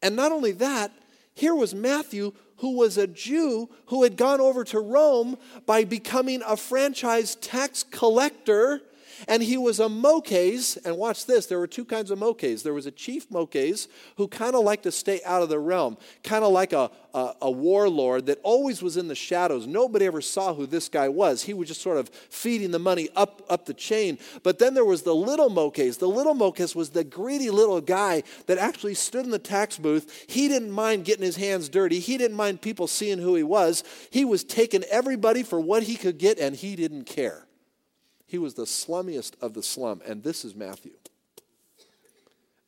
And 0.00 0.16
not 0.16 0.32
only 0.32 0.52
that, 0.52 0.92
here 1.34 1.54
was 1.54 1.74
Matthew 1.74 2.32
who 2.64 2.78
was 2.78 2.96
a 2.96 3.06
Jew 3.06 3.68
who 3.88 4.04
had 4.04 4.16
gone 4.16 4.40
over 4.40 4.64
to 4.64 4.80
Rome 4.80 5.36
by 5.66 5.84
becoming 5.84 6.40
a 6.46 6.56
franchise 6.56 7.34
tax 7.34 7.82
collector. 7.82 8.80
And 9.28 9.42
he 9.42 9.56
was 9.56 9.80
a 9.80 9.88
Mokes, 9.88 10.76
and 10.78 10.96
watch 10.96 11.26
this, 11.26 11.46
there 11.46 11.58
were 11.58 11.66
two 11.66 11.84
kinds 11.84 12.10
of 12.10 12.18
Mokes. 12.18 12.62
There 12.62 12.74
was 12.74 12.86
a 12.86 12.90
chief 12.90 13.30
Mokes 13.30 13.88
who 14.16 14.28
kind 14.28 14.54
of 14.54 14.64
liked 14.64 14.84
to 14.84 14.92
stay 14.92 15.20
out 15.24 15.42
of 15.42 15.48
the 15.48 15.58
realm, 15.58 15.96
kind 16.22 16.44
of 16.44 16.52
like 16.52 16.72
a, 16.72 16.90
a, 17.14 17.34
a, 17.42 17.50
warlord 17.50 18.26
that 18.26 18.40
always 18.42 18.82
was 18.82 18.96
in 18.96 19.08
the 19.08 19.14
shadows. 19.14 19.66
Nobody 19.66 20.06
ever 20.06 20.20
saw 20.20 20.52
who 20.52 20.66
this 20.66 20.88
guy 20.88 21.08
was. 21.08 21.42
He 21.42 21.54
was 21.54 21.68
just 21.68 21.80
sort 21.80 21.96
of 21.96 22.08
feeding 22.08 22.72
the 22.72 22.78
money 22.78 23.08
up, 23.14 23.42
up 23.48 23.66
the 23.66 23.74
chain. 23.74 24.18
But 24.42 24.58
then 24.58 24.74
there 24.74 24.84
was 24.84 25.02
the 25.02 25.14
little 25.14 25.48
Mokes. 25.48 25.96
The 25.98 26.08
little 26.08 26.34
Mokes 26.34 26.74
was 26.74 26.90
the 26.90 27.04
greedy 27.04 27.50
little 27.50 27.80
guy 27.80 28.24
that 28.46 28.58
actually 28.58 28.94
stood 28.94 29.24
in 29.24 29.30
the 29.30 29.38
tax 29.38 29.78
booth. 29.78 30.26
He 30.28 30.48
didn't 30.48 30.72
mind 30.72 31.04
getting 31.04 31.24
his 31.24 31.36
hands 31.36 31.68
dirty, 31.68 32.00
he 32.00 32.18
didn't 32.18 32.36
mind 32.36 32.60
people 32.60 32.86
seeing 32.86 33.18
who 33.18 33.34
he 33.34 33.42
was. 33.42 33.84
He 34.10 34.24
was 34.24 34.44
taking 34.44 34.82
everybody 34.84 35.42
for 35.42 35.60
what 35.60 35.84
he 35.84 35.96
could 35.96 36.18
get, 36.18 36.38
and 36.38 36.56
he 36.56 36.76
didn't 36.76 37.04
care. 37.04 37.43
He 38.26 38.38
was 38.38 38.54
the 38.54 38.64
slummiest 38.64 39.34
of 39.40 39.54
the 39.54 39.62
slum, 39.62 40.00
and 40.06 40.22
this 40.22 40.44
is 40.44 40.54
Matthew. 40.54 40.92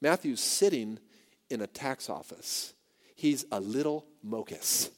Matthew's 0.00 0.40
sitting 0.40 0.98
in 1.50 1.62
a 1.62 1.66
tax 1.66 2.10
office. 2.10 2.74
He's 3.14 3.44
a 3.50 3.60
little 3.60 4.06
mocus. 4.22 4.90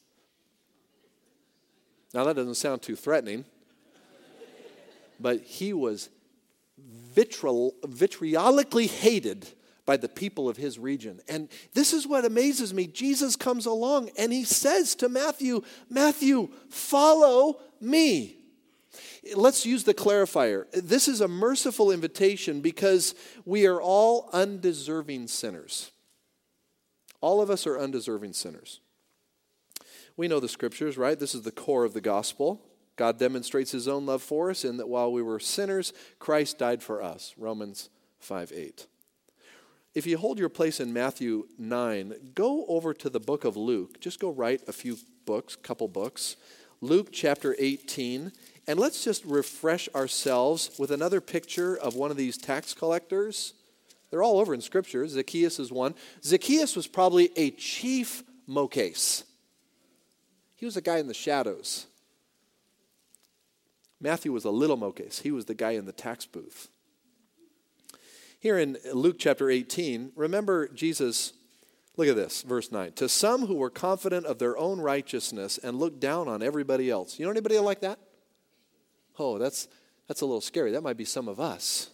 Now, 2.13 2.25
that 2.25 2.37
doesn't 2.37 2.55
sound 2.55 2.83
too 2.83 2.97
threatening, 2.97 3.45
but 5.21 5.41
he 5.43 5.73
was 5.73 6.09
vitriol, 6.79 7.75
vitriolically 7.83 8.87
hated 8.87 9.49
by 9.85 9.97
the 9.97 10.09
people 10.09 10.49
of 10.49 10.57
his 10.57 10.79
region. 10.79 11.21
And 11.29 11.49
this 11.75 11.93
is 11.93 12.07
what 12.07 12.25
amazes 12.25 12.75
me. 12.75 12.87
Jesus 12.87 13.37
comes 13.37 13.67
along 13.67 14.11
and 14.19 14.33
he 14.33 14.45
says 14.45 14.95
to 14.97 15.09
Matthew, 15.09 15.63
Matthew, 15.89 16.51
follow 16.69 17.61
me. 17.81 18.38
Let's 19.35 19.67
use 19.67 19.85
the 19.85 19.95
clarifier. 19.95 20.67
This 20.73 21.09
is 21.09 21.21
a 21.21 21.29
merciful 21.29 21.91
invitation 21.91 22.61
because 22.61 23.15
we 23.45 23.67
are 23.67 23.81
all 23.81 24.29
undeserving 24.33 25.29
sinners. 25.29 25.91
All 27.21 27.41
of 27.41 27.51
us 27.51 27.67
are 27.67 27.79
undeserving 27.79 28.33
sinners. 28.33 28.81
We 30.17 30.29
know 30.29 30.41
the 30.41 30.49
scriptures, 30.49 30.99
right? 30.99 31.19
This 31.19 31.35
is 31.35 31.43
the 31.43 31.53
core 31.53 31.85
of 31.85 31.95
the 31.95 32.01
gospel. 32.01 32.61
God 32.97 33.19
demonstrates 33.19 33.71
his 33.71 33.87
own 33.87 34.07
love 34.07 34.23
for 34.23 34.51
us 34.51 34.65
in 34.65 34.77
that 34.79 34.89
while 34.89 35.13
we 35.13 35.23
were 35.23 35.39
sinners, 35.39 35.93
Christ 36.19 36.59
died 36.59 36.83
for 36.83 37.03
us. 37.03 37.35
Romans 37.39 37.89
5 38.19 38.53
8. 38.55 38.87
If 39.95 40.07
you 40.07 40.19
hold 40.19 40.39
your 40.39 40.49
place 40.49 40.81
in 40.81 40.93
Matthew 40.93 41.47
9, 41.59 42.33
go 42.35 42.67
over 42.67 42.93
to 42.95 43.09
the 43.09 43.21
book 43.21 43.45
of 43.45 43.57
Luke. 43.57 44.01
Just 44.01 44.21
go 44.21 44.31
right 44.31 44.61
a 44.69 44.73
few 44.73 44.97
books, 45.25 45.57
couple 45.57 45.89
books. 45.89 46.37
Luke 46.81 47.09
chapter 47.13 47.57
18 47.59 48.33
and 48.69 48.79
let's 48.79 49.03
just 49.03 49.25
refresh 49.25 49.89
ourselves 49.95 50.71
with 50.79 50.91
another 50.91 51.23
picture 51.23 51.75
of 51.75 51.95
one 51.95 52.11
of 52.11 52.19
these 52.19 52.37
tax 52.37 52.75
collectors. 52.75 53.55
They're 54.11 54.23
all 54.23 54.39
over 54.39 54.53
in 54.53 54.61
Scripture. 54.61 55.09
Zacchaeus 55.09 55.59
is 55.59 55.73
one. 55.73 55.95
Zacchaeus 56.23 56.77
was 56.77 56.87
probably 56.87 57.31
a 57.35 57.51
chief 57.51 58.23
mocase. 58.47 59.25
He 60.55 60.67
was 60.67 60.77
a 60.77 60.83
guy 60.83 60.99
in 60.99 61.09
the 61.09 61.15
shadows. 61.15 61.87
Matthew 64.01 64.33
was 64.33 64.45
a 64.45 64.51
little 64.51 64.77
mocase. 64.77 65.23
He 65.23 65.31
was 65.31 65.47
the 65.47 65.55
guy 65.55 65.71
in 65.71 65.87
the 65.87 65.93
tax 65.93 66.27
booth. 66.27 66.69
Here 68.39 68.59
in 68.59 68.77
Luke 68.93 69.17
chapter 69.19 69.49
18, 69.49 70.13
remember 70.15 70.69
Jesus, 70.69 71.33
look 71.97 72.07
at 72.07 72.17
this, 72.17 72.43
verse 72.43 72.71
9. 72.71 72.93
To 72.93 73.09
some 73.09 73.47
who 73.47 73.55
were 73.55 73.71
confident 73.71 74.27
of 74.27 74.39
their 74.39 74.59
own 74.59 74.79
righteousness 74.79 75.57
and 75.57 75.79
looked 75.79 76.01
down 76.01 76.29
on 76.29 76.43
everybody 76.43 76.91
else. 76.91 77.19
You 77.19 77.25
know 77.25 77.31
anybody 77.31 77.59
like 77.59 77.81
that? 77.81 77.99
Oh, 79.19 79.39
that's, 79.39 79.69
that's 80.07 80.21
a 80.21 80.27
little 80.27 80.41
scary. 80.41 80.73
That 80.73 80.83
might 80.83 80.97
be 80.97 81.05
some 81.05 81.29
of 81.29 81.41
us. 81.41 81.91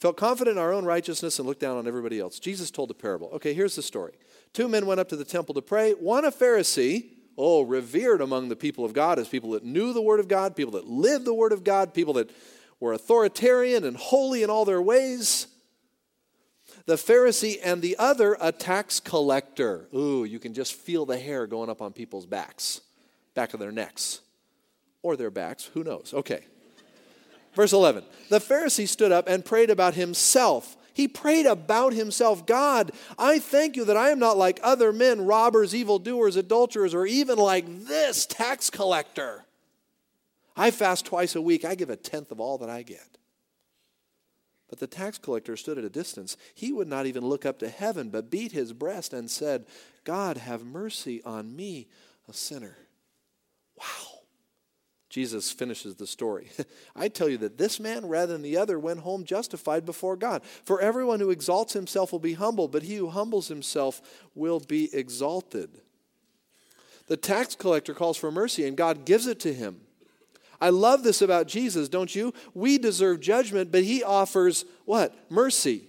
Felt 0.00 0.16
confident 0.16 0.56
in 0.56 0.62
our 0.62 0.72
own 0.72 0.84
righteousness 0.84 1.38
and 1.38 1.46
looked 1.46 1.60
down 1.60 1.76
on 1.76 1.86
everybody 1.86 2.18
else. 2.18 2.38
Jesus 2.38 2.70
told 2.70 2.90
a 2.90 2.94
parable. 2.94 3.30
Okay, 3.34 3.54
here's 3.54 3.76
the 3.76 3.82
story. 3.82 4.12
Two 4.52 4.68
men 4.68 4.86
went 4.86 5.00
up 5.00 5.08
to 5.10 5.16
the 5.16 5.24
temple 5.24 5.54
to 5.54 5.62
pray. 5.62 5.92
One, 5.92 6.24
a 6.24 6.32
Pharisee, 6.32 7.10
oh, 7.38 7.62
revered 7.62 8.20
among 8.20 8.48
the 8.48 8.56
people 8.56 8.84
of 8.84 8.92
God 8.92 9.18
as 9.18 9.28
people 9.28 9.52
that 9.52 9.64
knew 9.64 9.92
the 9.92 10.02
Word 10.02 10.20
of 10.20 10.28
God, 10.28 10.56
people 10.56 10.72
that 10.72 10.88
lived 10.88 11.24
the 11.24 11.34
Word 11.34 11.52
of 11.52 11.62
God, 11.62 11.94
people 11.94 12.14
that 12.14 12.30
were 12.80 12.92
authoritarian 12.92 13.84
and 13.84 13.96
holy 13.96 14.42
in 14.42 14.50
all 14.50 14.64
their 14.64 14.82
ways. 14.82 15.46
The 16.86 16.94
Pharisee 16.94 17.58
and 17.62 17.80
the 17.80 17.94
other, 17.96 18.36
a 18.40 18.50
tax 18.50 18.98
collector. 18.98 19.86
Ooh, 19.94 20.24
you 20.24 20.40
can 20.40 20.52
just 20.52 20.74
feel 20.74 21.06
the 21.06 21.18
hair 21.18 21.46
going 21.46 21.70
up 21.70 21.80
on 21.80 21.92
people's 21.92 22.26
backs, 22.26 22.80
back 23.34 23.54
of 23.54 23.60
their 23.60 23.70
necks 23.70 24.20
or 25.02 25.16
their 25.16 25.30
backs, 25.30 25.70
who 25.74 25.84
knows? 25.84 26.12
Okay. 26.14 26.44
Verse 27.54 27.72
11 27.72 28.04
The 28.28 28.38
Pharisee 28.38 28.88
stood 28.88 29.12
up 29.12 29.28
and 29.28 29.44
prayed 29.44 29.70
about 29.70 29.94
himself. 29.94 30.76
He 30.94 31.08
prayed 31.08 31.46
about 31.46 31.94
himself 31.94 32.44
God, 32.46 32.92
I 33.18 33.38
thank 33.38 33.76
you 33.76 33.84
that 33.86 33.96
I 33.96 34.10
am 34.10 34.18
not 34.18 34.36
like 34.36 34.60
other 34.62 34.92
men, 34.92 35.24
robbers, 35.24 35.74
evildoers, 35.74 36.36
adulterers, 36.36 36.94
or 36.94 37.06
even 37.06 37.38
like 37.38 37.64
this 37.86 38.26
tax 38.26 38.70
collector. 38.70 39.44
I 40.54 40.70
fast 40.70 41.06
twice 41.06 41.34
a 41.34 41.40
week, 41.40 41.64
I 41.64 41.74
give 41.74 41.90
a 41.90 41.96
tenth 41.96 42.30
of 42.30 42.40
all 42.40 42.58
that 42.58 42.68
I 42.68 42.82
get. 42.82 43.12
But 44.68 44.80
the 44.80 44.86
tax 44.86 45.18
collector 45.18 45.56
stood 45.56 45.76
at 45.76 45.84
a 45.84 45.90
distance. 45.90 46.36
He 46.54 46.72
would 46.72 46.88
not 46.88 47.04
even 47.04 47.24
look 47.24 47.44
up 47.44 47.58
to 47.58 47.68
heaven, 47.68 48.08
but 48.08 48.30
beat 48.30 48.52
his 48.52 48.72
breast 48.72 49.12
and 49.12 49.30
said, 49.30 49.66
God, 50.04 50.38
have 50.38 50.64
mercy 50.64 51.22
on 51.24 51.54
me, 51.54 51.88
a 52.26 52.32
sinner. 52.32 52.76
Wow. 53.76 54.11
Jesus 55.12 55.52
finishes 55.52 55.96
the 55.96 56.06
story. 56.06 56.48
I 56.96 57.08
tell 57.08 57.28
you 57.28 57.36
that 57.38 57.58
this 57.58 57.78
man, 57.78 58.08
rather 58.08 58.32
than 58.32 58.40
the 58.40 58.56
other, 58.56 58.78
went 58.78 59.00
home 59.00 59.24
justified 59.24 59.84
before 59.84 60.16
God. 60.16 60.42
For 60.64 60.80
everyone 60.80 61.20
who 61.20 61.28
exalts 61.28 61.74
himself 61.74 62.12
will 62.12 62.18
be 62.18 62.32
humbled, 62.32 62.72
but 62.72 62.84
he 62.84 62.94
who 62.94 63.10
humbles 63.10 63.48
himself 63.48 64.00
will 64.34 64.58
be 64.58 64.88
exalted. 64.94 65.68
The 67.08 67.18
tax 67.18 67.54
collector 67.54 67.92
calls 67.92 68.16
for 68.16 68.32
mercy, 68.32 68.66
and 68.66 68.74
God 68.74 69.04
gives 69.04 69.26
it 69.26 69.38
to 69.40 69.52
him. 69.52 69.82
I 70.62 70.70
love 70.70 71.02
this 71.02 71.20
about 71.20 71.46
Jesus, 71.46 71.90
don't 71.90 72.14
you? 72.14 72.32
We 72.54 72.78
deserve 72.78 73.20
judgment, 73.20 73.70
but 73.70 73.84
he 73.84 74.02
offers 74.02 74.64
what? 74.86 75.14
Mercy. 75.30 75.82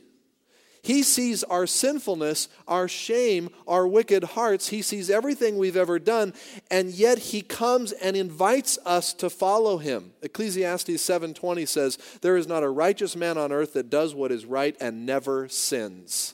He 0.84 1.02
sees 1.02 1.46
our 1.46 1.66
sinfulness, 1.66 2.50
our 2.68 2.90
shame, 2.90 3.50
our 3.70 3.88
wicked 3.88 4.24
hearts. 4.25 4.68
He 4.68 4.82
sees 4.82 5.10
everything 5.10 5.58
we've 5.58 5.78
ever 5.78 5.98
done, 5.98 6.34
and 6.70 6.92
yet 6.92 7.18
he 7.18 7.42
comes 7.42 7.94
and 7.94 8.18
invites 8.18 8.78
us 8.86 9.13
to 9.13 9.30
follow 9.30 9.78
him. 9.78 10.13
Ecclesiastes 10.22 11.02
7:20 11.02 11.66
says, 11.66 11.98
"There 12.20 12.36
is 12.36 12.48
not 12.48 12.63
a 12.63 12.70
righteous 12.70 13.16
man 13.16 13.38
on 13.38 13.54
earth 13.54 13.72
that 13.74 13.90
does 13.90 14.13
what 14.13 14.30
is 14.30 14.46
right 14.46 14.75
and 14.82 15.06
never 15.06 15.48
sins." 15.48 16.34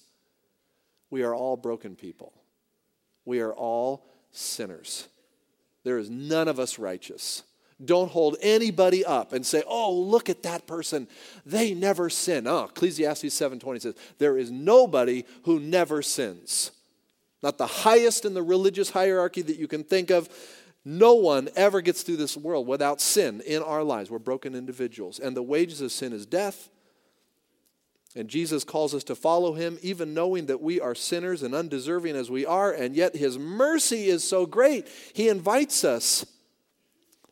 We 1.12 1.22
are 1.22 1.36
all 1.36 1.56
broken 1.56 1.96
people. 1.96 2.34
We 3.26 3.42
are 3.42 3.54
all 3.54 4.08
sinners. 4.32 5.10
There 5.84 6.00
is 6.00 6.10
none 6.10 6.48
of 6.48 6.60
us 6.60 6.80
righteous. 6.80 7.44
Don't 7.84 8.12
hold 8.12 8.36
anybody 8.42 9.06
up 9.06 9.32
and 9.32 9.46
say, 9.46 9.64
"Oh, 9.66 9.94
look 9.94 10.30
at 10.30 10.44
that 10.44 10.68
person. 10.68 11.08
They 11.46 11.74
never 11.74 12.10
sin." 12.10 12.46
Oh, 12.46 12.66
Ecclesiastes 12.66 13.34
7:20 13.34 13.80
says, 13.80 13.96
"There 14.18 14.38
is 14.38 14.52
nobody 14.52 15.24
who 15.44 15.60
never 15.60 16.02
sins." 16.02 16.72
Not 17.42 17.58
the 17.58 17.68
highest 17.68 18.26
in 18.26 18.34
the 18.34 18.44
religious 18.44 18.90
hierarchy 18.90 19.42
that 19.44 19.58
you 19.58 19.68
can 19.68 19.86
think 19.86 20.10
of. 20.10 20.28
No 20.84 21.14
one 21.16 21.50
ever 21.56 21.80
gets 21.80 22.04
through 22.04 22.18
this 22.18 22.36
world 22.36 22.68
without 22.68 23.00
sin 23.00 23.42
in 23.46 23.62
our 23.62 23.84
lives. 23.84 24.10
We're 24.10 24.20
broken 24.20 24.56
individuals, 24.56 25.20
and 25.20 25.38
the 25.38 25.44
wages 25.44 25.80
of 25.80 25.92
sin 25.92 26.12
is 26.12 26.26
death. 26.26 26.70
And 28.16 28.28
Jesus 28.28 28.64
calls 28.64 28.96
us 28.96 29.04
to 29.06 29.16
follow 29.16 29.54
him, 29.54 29.78
even 29.82 30.14
knowing 30.14 30.48
that 30.48 30.62
we 30.62 30.82
are 30.82 30.96
sinners 30.96 31.44
and 31.44 31.54
undeserving 31.54 32.16
as 32.16 32.30
we 32.30 32.46
are, 32.46 32.72
and 32.72 32.96
yet 32.96 33.16
his 33.16 33.38
mercy 33.38 34.10
is 34.10 34.24
so 34.24 34.46
great. 34.46 34.88
He 35.14 35.30
invites 35.30 35.84
us. 35.84 36.26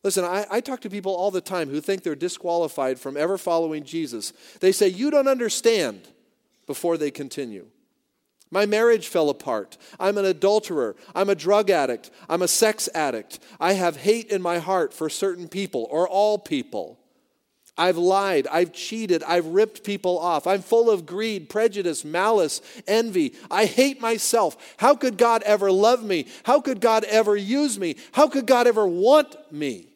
Listen, 0.03 0.23
I, 0.23 0.45
I, 0.49 0.61
talk 0.61 0.81
to 0.81 0.89
people 0.89 1.15
all 1.15 1.31
the 1.31 1.41
time 1.41 1.69
who 1.69 1.81
think 1.81 2.03
they're 2.03 2.15
disqualified 2.15 2.99
from 2.99 3.17
ever 3.17 3.37
following 3.37 3.83
Jesus. 3.83 4.31
They 4.59 4.71
say, 4.71 4.87
You 4.87 5.09
don't 5.09 5.27
understand, 5.27 6.07
before 6.67 6.97
they 6.97 7.09
continue. 7.09 7.65
My 8.51 8.65
marriage 8.65 9.07
fell 9.07 9.29
apart. 9.29 9.77
I'm 9.99 10.17
an 10.17 10.25
adulterer. 10.25 10.95
I'm 11.15 11.29
a 11.29 11.35
drug 11.35 11.69
addict. 11.69 12.11
I'm 12.29 12.41
a 12.41 12.47
sex 12.47 12.87
addict. 12.93 13.39
I 13.59 13.73
have 13.73 13.97
hate 13.97 14.29
in 14.29 14.41
my 14.41 14.59
heart 14.59 14.93
for 14.93 15.09
certain 15.09 15.47
people 15.47 15.87
or 15.89 16.07
all 16.07 16.37
people. 16.37 16.99
I've 17.77 17.97
lied. 17.97 18.47
I've 18.47 18.73
cheated. 18.73 19.23
I've 19.23 19.45
ripped 19.45 19.83
people 19.83 20.17
off. 20.17 20.47
I'm 20.47 20.61
full 20.61 20.89
of 20.89 21.05
greed, 21.05 21.49
prejudice, 21.49 22.03
malice, 22.03 22.61
envy. 22.87 23.35
I 23.51 23.65
hate 23.65 24.01
myself. 24.01 24.75
How 24.77 24.95
could 24.95 25.17
God 25.17 25.43
ever 25.43 25.71
love 25.71 26.03
me? 26.03 26.27
How 26.43 26.59
could 26.59 26.81
God 26.81 27.03
ever 27.03 27.35
use 27.35 27.79
me? 27.79 27.95
How 28.11 28.27
could 28.27 28.47
God 28.47 28.67
ever 28.67 28.87
want 28.87 29.35
me? 29.51 29.87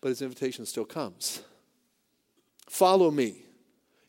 But 0.00 0.08
his 0.08 0.22
invitation 0.22 0.64
still 0.66 0.84
comes. 0.84 1.42
Follow 2.68 3.10
me. 3.10 3.44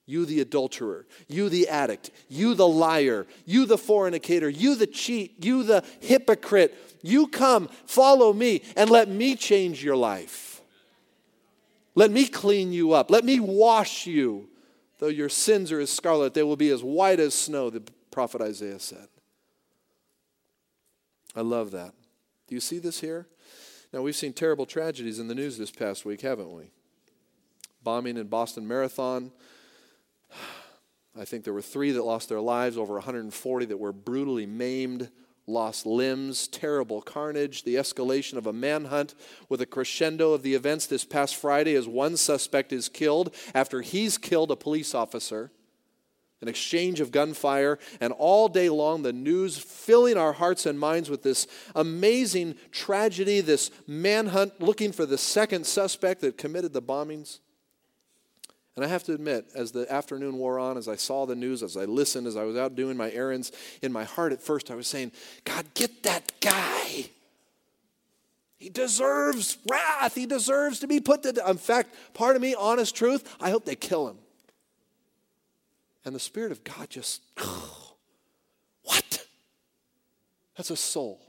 You, 0.05 0.25
the 0.25 0.41
adulterer, 0.41 1.05
you, 1.29 1.47
the 1.47 1.69
addict, 1.69 2.11
you, 2.27 2.55
the 2.55 2.67
liar, 2.67 3.25
you, 3.45 3.65
the 3.65 3.77
fornicator, 3.77 4.49
you, 4.49 4.75
the 4.75 4.87
cheat, 4.87 5.43
you, 5.43 5.63
the 5.63 5.83
hypocrite, 6.01 6.75
you 7.01 7.27
come, 7.27 7.69
follow 7.85 8.33
me, 8.33 8.63
and 8.75 8.89
let 8.89 9.07
me 9.07 9.35
change 9.35 9.81
your 9.81 9.95
life. 9.95 10.61
Let 11.95 12.11
me 12.11 12.27
clean 12.27 12.73
you 12.73 12.93
up. 12.93 13.11
Let 13.11 13.23
me 13.23 13.39
wash 13.39 14.05
you. 14.05 14.49
Though 14.99 15.07
your 15.07 15.29
sins 15.29 15.71
are 15.71 15.79
as 15.79 15.89
scarlet, 15.89 16.33
they 16.33 16.43
will 16.43 16.55
be 16.55 16.69
as 16.69 16.83
white 16.83 17.19
as 17.19 17.33
snow, 17.33 17.69
the 17.69 17.83
prophet 18.11 18.41
Isaiah 18.41 18.79
said. 18.79 19.07
I 21.35 21.41
love 21.41 21.71
that. 21.71 21.93
Do 22.47 22.55
you 22.55 22.61
see 22.61 22.79
this 22.79 22.99
here? 22.99 23.27
Now, 23.91 24.01
we've 24.01 24.15
seen 24.15 24.33
terrible 24.33 24.65
tragedies 24.65 25.19
in 25.19 25.27
the 25.27 25.35
news 25.35 25.57
this 25.57 25.71
past 25.71 26.03
week, 26.03 26.21
haven't 26.21 26.51
we? 26.51 26.71
Bombing 27.83 28.17
in 28.17 28.27
Boston 28.27 28.67
Marathon, 28.67 29.31
I 31.15 31.25
think 31.25 31.43
there 31.43 31.53
were 31.53 31.61
three 31.61 31.91
that 31.91 32.03
lost 32.03 32.29
their 32.29 32.41
lives, 32.41 32.77
over 32.77 32.95
140 32.95 33.65
that 33.65 33.77
were 33.77 33.93
brutally 33.93 34.47
maimed, 34.47 35.11
lost 35.45 35.85
limbs, 35.85 36.47
terrible 36.47 37.01
carnage, 37.01 37.63
the 37.63 37.75
escalation 37.75 38.37
of 38.37 38.47
a 38.47 38.53
manhunt 38.53 39.13
with 39.47 39.61
a 39.61 39.65
crescendo 39.65 40.33
of 40.33 40.41
the 40.41 40.55
events 40.55 40.87
this 40.87 41.05
past 41.05 41.35
Friday 41.35 41.75
as 41.75 41.87
one 41.87 42.17
suspect 42.17 42.73
is 42.73 42.89
killed 42.89 43.33
after 43.53 43.81
he's 43.81 44.17
killed 44.17 44.49
a 44.51 44.55
police 44.55 44.95
officer. 44.95 45.51
An 46.41 46.47
exchange 46.49 46.99
of 46.99 47.11
gunfire, 47.11 47.79
and 48.01 48.11
all 48.11 48.49
day 48.49 48.67
long 48.67 49.03
the 49.03 49.13
news 49.13 49.57
filling 49.57 50.17
our 50.17 50.33
hearts 50.33 50.65
and 50.65 50.77
minds 50.77 51.09
with 51.09 51.23
this 51.23 51.47
amazing 51.73 52.55
tragedy, 52.71 53.39
this 53.39 53.71
manhunt 53.87 54.59
looking 54.59 54.91
for 54.91 55.05
the 55.05 55.17
second 55.17 55.65
suspect 55.65 56.19
that 56.21 56.37
committed 56.37 56.73
the 56.73 56.81
bombings. 56.81 57.39
And 58.75 58.83
I 58.83 58.87
have 58.87 59.03
to 59.03 59.13
admit, 59.13 59.45
as 59.53 59.71
the 59.71 59.91
afternoon 59.91 60.37
wore 60.37 60.57
on, 60.57 60.77
as 60.77 60.87
I 60.87 60.95
saw 60.95 61.25
the 61.25 61.35
news, 61.35 61.61
as 61.61 61.77
I 61.77 61.85
listened, 61.85 62.25
as 62.25 62.35
I 62.35 62.43
was 62.43 62.57
out 62.57 62.75
doing 62.75 62.97
my 62.97 63.11
errands, 63.11 63.51
in 63.83 63.91
my 63.91 64.03
heart 64.03 64.33
at 64.33 64.41
first 64.41 64.71
I 64.71 64.75
was 64.75 64.87
saying, 64.87 65.11
God, 65.43 65.65
get 65.75 66.03
that 66.03 66.31
guy. 66.41 67.05
He 68.57 68.69
deserves 68.69 69.57
wrath. 69.69 70.15
He 70.15 70.25
deserves 70.25 70.79
to 70.79 70.87
be 70.87 70.99
put 70.99 71.21
to 71.23 71.33
death. 71.33 71.49
In 71.49 71.57
fact, 71.57 71.93
part 72.13 72.35
of 72.35 72.41
me, 72.41 72.55
honest 72.55 72.95
truth, 72.95 73.35
I 73.39 73.51
hope 73.51 73.65
they 73.65 73.75
kill 73.75 74.07
him. 74.07 74.17
And 76.05 76.15
the 76.15 76.19
Spirit 76.19 76.51
of 76.51 76.63
God 76.63 76.89
just, 76.89 77.21
what? 78.83 79.27
That's 80.57 80.71
a 80.71 80.75
soul. 80.75 81.21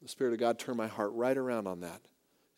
The 0.00 0.08
Spirit 0.08 0.32
of 0.32 0.40
God 0.40 0.58
turned 0.58 0.78
my 0.78 0.86
heart 0.86 1.10
right 1.12 1.36
around 1.36 1.66
on 1.66 1.80
that. 1.80 2.00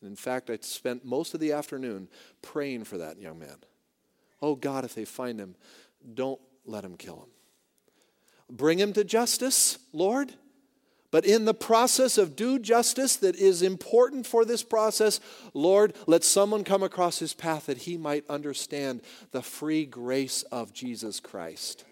And 0.01 0.11
in 0.11 0.17
fact, 0.17 0.51
I 0.51 0.59
spent 0.63 1.05
most 1.05 1.35
of 1.35 1.41
the 1.41 1.53
afternoon 1.53 2.09
praying 2.43 2.85
for 2.85 2.99
that 2.99 3.19
young 3.19 3.39
man. 3.39 3.57
Oh 4.43 4.55
God, 4.55 4.85
if 4.85 4.95
they 4.95 5.05
find 5.05 5.39
him, 5.39 5.55
don't 6.15 6.41
let 6.65 6.85
him 6.85 6.97
kill 6.97 7.17
him. 7.17 8.57
Bring 8.57 8.79
him 8.79 8.93
to 8.95 9.05
justice, 9.05 9.79
Lord. 9.93 10.35
But 11.11 11.25
in 11.25 11.45
the 11.45 11.55
process 11.55 12.19
of 12.19 12.37
due 12.37 12.59
justice 12.59 13.17
that 13.17 13.35
is 13.35 13.63
important 13.63 14.27
for 14.27 14.45
this 14.45 14.63
process, 14.63 15.19
Lord, 15.55 15.95
let 16.07 16.23
someone 16.23 16.63
come 16.63 16.85
across 16.85 17.19
his 17.19 17.35
path 17.35 17.67
that 17.67 17.79
he 17.79 17.97
might 17.97 18.29
understand 18.31 19.03
the 19.33 19.43
free 19.43 19.85
grace 19.85 20.43
of 20.45 20.73
Jesus 20.73 21.19
Christ. 21.19 21.85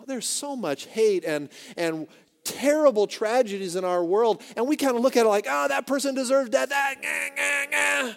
Oh, 0.00 0.04
there's 0.06 0.28
so 0.28 0.56
much 0.56 0.86
hate 0.86 1.24
and, 1.24 1.50
and 1.76 2.06
terrible 2.46 3.06
tragedies 3.06 3.76
in 3.76 3.84
our 3.84 4.04
world, 4.04 4.42
and 4.56 4.66
we 4.66 4.76
kind 4.76 4.96
of 4.96 5.02
look 5.02 5.16
at 5.16 5.26
it 5.26 5.28
like, 5.28 5.46
oh, 5.48 5.68
that 5.68 5.86
person 5.86 6.14
deserves 6.14 6.50
death. 6.50 6.70
That. 6.70 8.16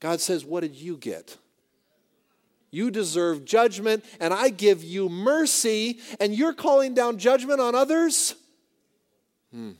God 0.00 0.20
says, 0.20 0.44
What 0.44 0.60
did 0.60 0.76
you 0.76 0.96
get? 0.96 1.36
You 2.70 2.90
deserve 2.90 3.44
judgment, 3.44 4.04
and 4.20 4.32
I 4.32 4.50
give 4.50 4.84
you 4.84 5.08
mercy, 5.08 5.98
and 6.20 6.34
you're 6.34 6.54
calling 6.54 6.94
down 6.94 7.18
judgment 7.18 7.60
on 7.60 7.74
others? 7.74 8.36
Hmm. 9.52 9.72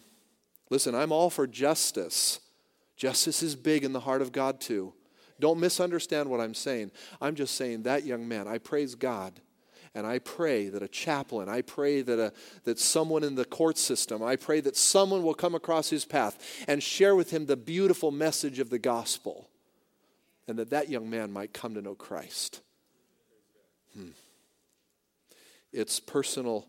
Listen, 0.70 0.94
I'm 0.94 1.12
all 1.12 1.30
for 1.30 1.46
justice. 1.46 2.40
Justice 2.96 3.42
is 3.42 3.54
big 3.54 3.84
in 3.84 3.92
the 3.92 4.00
heart 4.00 4.22
of 4.22 4.32
God, 4.32 4.60
too. 4.60 4.92
Don't 5.38 5.60
misunderstand 5.60 6.28
what 6.28 6.40
I'm 6.40 6.54
saying. 6.54 6.90
I'm 7.20 7.34
just 7.34 7.54
saying 7.54 7.84
that 7.84 8.04
young 8.04 8.26
man, 8.28 8.48
I 8.48 8.58
praise 8.58 8.94
God 8.94 9.40
and 9.94 10.06
I 10.06 10.20
pray 10.20 10.68
that 10.68 10.82
a 10.82 10.88
chaplain, 10.88 11.48
I 11.48 11.62
pray 11.62 12.02
that, 12.02 12.18
a, 12.18 12.32
that 12.64 12.78
someone 12.78 13.24
in 13.24 13.34
the 13.34 13.44
court 13.44 13.76
system, 13.76 14.22
I 14.22 14.36
pray 14.36 14.60
that 14.60 14.76
someone 14.76 15.24
will 15.24 15.34
come 15.34 15.54
across 15.54 15.90
his 15.90 16.04
path 16.04 16.64
and 16.68 16.82
share 16.82 17.16
with 17.16 17.30
him 17.32 17.46
the 17.46 17.56
beautiful 17.56 18.12
message 18.12 18.60
of 18.60 18.70
the 18.70 18.78
gospel. 18.78 19.48
And 20.46 20.58
that 20.58 20.70
that 20.70 20.88
young 20.88 21.10
man 21.10 21.32
might 21.32 21.52
come 21.52 21.74
to 21.74 21.82
know 21.82 21.94
Christ. 21.94 22.60
Hmm. 23.94 24.10
It's 25.72 26.00
personal, 26.00 26.68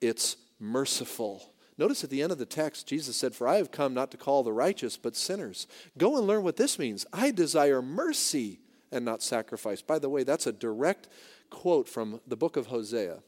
it's 0.00 0.36
merciful. 0.58 1.52
Notice 1.76 2.04
at 2.04 2.10
the 2.10 2.22
end 2.22 2.30
of 2.32 2.38
the 2.38 2.46
text, 2.46 2.86
Jesus 2.86 3.16
said, 3.16 3.34
For 3.34 3.48
I 3.48 3.56
have 3.56 3.70
come 3.70 3.94
not 3.94 4.10
to 4.10 4.16
call 4.16 4.42
the 4.42 4.52
righteous, 4.52 4.96
but 4.96 5.16
sinners. 5.16 5.66
Go 5.96 6.18
and 6.18 6.26
learn 6.26 6.42
what 6.42 6.56
this 6.56 6.78
means. 6.78 7.06
I 7.12 7.30
desire 7.30 7.80
mercy 7.80 8.60
and 8.92 9.04
not 9.04 9.22
sacrifice. 9.22 9.80
By 9.80 9.98
the 9.98 10.08
way, 10.08 10.24
that's 10.24 10.46
a 10.46 10.52
direct 10.52 11.08
quote 11.50 11.88
from 11.88 12.20
the 12.26 12.36
book 12.36 12.56
of 12.56 12.66
Hosea. 12.66 13.18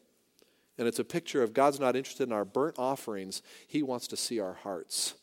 And 0.78 0.88
it's 0.88 0.98
a 0.98 1.04
picture 1.04 1.42
of 1.42 1.52
God's 1.52 1.78
not 1.78 1.96
interested 1.96 2.24
in 2.24 2.32
our 2.32 2.44
burnt 2.44 2.78
offerings, 2.78 3.42
He 3.66 3.82
wants 3.82 4.06
to 4.08 4.16
see 4.16 4.40
our 4.40 4.54
hearts. 4.54 5.14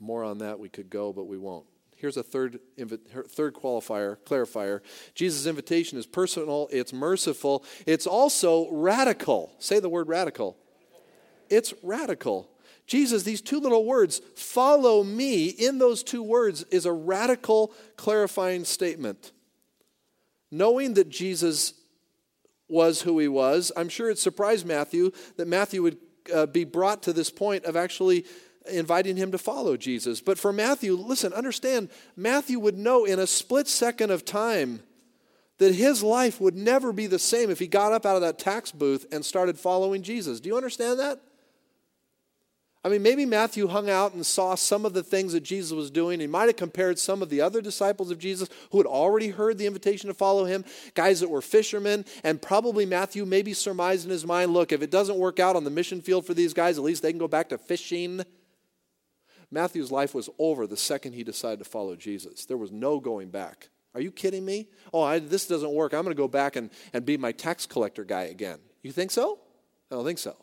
More 0.00 0.24
on 0.24 0.38
that 0.38 0.58
we 0.58 0.68
could 0.68 0.90
go, 0.90 1.12
but 1.12 1.26
we 1.26 1.38
won't. 1.38 1.66
Here's 1.96 2.16
a 2.16 2.22
third, 2.22 2.60
third 3.28 3.54
qualifier, 3.54 4.16
clarifier. 4.24 4.80
Jesus' 5.16 5.46
invitation 5.46 5.98
is 5.98 6.06
personal, 6.06 6.68
it's 6.70 6.92
merciful, 6.92 7.64
it's 7.86 8.06
also 8.06 8.70
radical. 8.70 9.52
Say 9.58 9.80
the 9.80 9.88
word 9.88 10.08
radical. 10.08 10.56
It's 11.50 11.74
radical. 11.82 12.50
Jesus, 12.86 13.24
these 13.24 13.42
two 13.42 13.58
little 13.58 13.84
words, 13.84 14.22
follow 14.36 15.02
me, 15.02 15.48
in 15.48 15.78
those 15.78 16.02
two 16.02 16.22
words 16.22 16.62
is 16.70 16.86
a 16.86 16.92
radical 16.92 17.72
clarifying 17.96 18.64
statement 18.64 19.32
knowing 20.50 20.94
that 20.94 21.08
Jesus 21.08 21.74
was 22.68 23.02
who 23.02 23.18
he 23.18 23.28
was, 23.28 23.72
I'm 23.76 23.88
sure 23.88 24.10
it 24.10 24.18
surprised 24.18 24.66
Matthew 24.66 25.10
that 25.36 25.48
Matthew 25.48 25.82
would 25.82 25.98
uh, 26.34 26.46
be 26.46 26.64
brought 26.64 27.02
to 27.04 27.12
this 27.12 27.30
point 27.30 27.64
of 27.64 27.76
actually 27.76 28.24
inviting 28.70 29.16
him 29.16 29.32
to 29.32 29.38
follow 29.38 29.76
Jesus. 29.76 30.20
But 30.20 30.38
for 30.38 30.52
Matthew, 30.52 30.94
listen, 30.94 31.32
understand, 31.32 31.88
Matthew 32.16 32.58
would 32.58 32.76
know 32.76 33.04
in 33.04 33.18
a 33.18 33.26
split 33.26 33.66
second 33.66 34.10
of 34.10 34.24
time 34.24 34.82
that 35.58 35.74
his 35.74 36.02
life 36.02 36.40
would 36.40 36.54
never 36.54 36.92
be 36.92 37.06
the 37.06 37.18
same 37.18 37.50
if 37.50 37.58
he 37.58 37.66
got 37.66 37.92
up 37.92 38.06
out 38.06 38.16
of 38.16 38.22
that 38.22 38.38
tax 38.38 38.70
booth 38.70 39.06
and 39.10 39.24
started 39.24 39.58
following 39.58 40.02
Jesus. 40.02 40.40
Do 40.40 40.48
you 40.48 40.56
understand 40.56 41.00
that? 41.00 41.20
I 42.84 42.88
mean, 42.88 43.02
maybe 43.02 43.26
Matthew 43.26 43.66
hung 43.66 43.90
out 43.90 44.14
and 44.14 44.24
saw 44.24 44.54
some 44.54 44.86
of 44.86 44.94
the 44.94 45.02
things 45.02 45.32
that 45.32 45.42
Jesus 45.42 45.72
was 45.72 45.90
doing. 45.90 46.20
He 46.20 46.28
might 46.28 46.46
have 46.46 46.56
compared 46.56 46.98
some 46.98 47.22
of 47.22 47.28
the 47.28 47.40
other 47.40 47.60
disciples 47.60 48.12
of 48.12 48.20
Jesus 48.20 48.48
who 48.70 48.78
had 48.78 48.86
already 48.86 49.28
heard 49.30 49.58
the 49.58 49.66
invitation 49.66 50.06
to 50.06 50.14
follow 50.14 50.44
him, 50.44 50.64
guys 50.94 51.18
that 51.20 51.28
were 51.28 51.42
fishermen, 51.42 52.04
and 52.22 52.40
probably 52.40 52.86
Matthew 52.86 53.26
maybe 53.26 53.52
surmised 53.52 54.04
in 54.04 54.10
his 54.10 54.24
mind 54.24 54.52
look, 54.52 54.70
if 54.70 54.80
it 54.80 54.92
doesn't 54.92 55.18
work 55.18 55.40
out 55.40 55.56
on 55.56 55.64
the 55.64 55.70
mission 55.70 56.00
field 56.00 56.24
for 56.24 56.34
these 56.34 56.54
guys, 56.54 56.78
at 56.78 56.84
least 56.84 57.02
they 57.02 57.10
can 57.10 57.18
go 57.18 57.28
back 57.28 57.48
to 57.48 57.58
fishing. 57.58 58.22
Matthew's 59.50 59.90
life 59.90 60.14
was 60.14 60.30
over 60.38 60.66
the 60.66 60.76
second 60.76 61.14
he 61.14 61.24
decided 61.24 61.58
to 61.58 61.68
follow 61.68 61.96
Jesus. 61.96 62.44
There 62.44 62.56
was 62.56 62.70
no 62.70 63.00
going 63.00 63.30
back. 63.30 63.70
Are 63.94 64.00
you 64.00 64.12
kidding 64.12 64.44
me? 64.44 64.68
Oh, 64.92 65.02
I, 65.02 65.18
this 65.18 65.48
doesn't 65.48 65.72
work. 65.72 65.94
I'm 65.94 66.04
going 66.04 66.14
to 66.14 66.20
go 66.20 66.28
back 66.28 66.54
and, 66.54 66.70
and 66.92 67.04
be 67.04 67.16
my 67.16 67.32
tax 67.32 67.66
collector 67.66 68.04
guy 68.04 68.24
again. 68.24 68.58
You 68.82 68.92
think 68.92 69.10
so? 69.10 69.40
I 69.90 69.96
don't 69.96 70.04
think 70.04 70.18
so. 70.18 70.36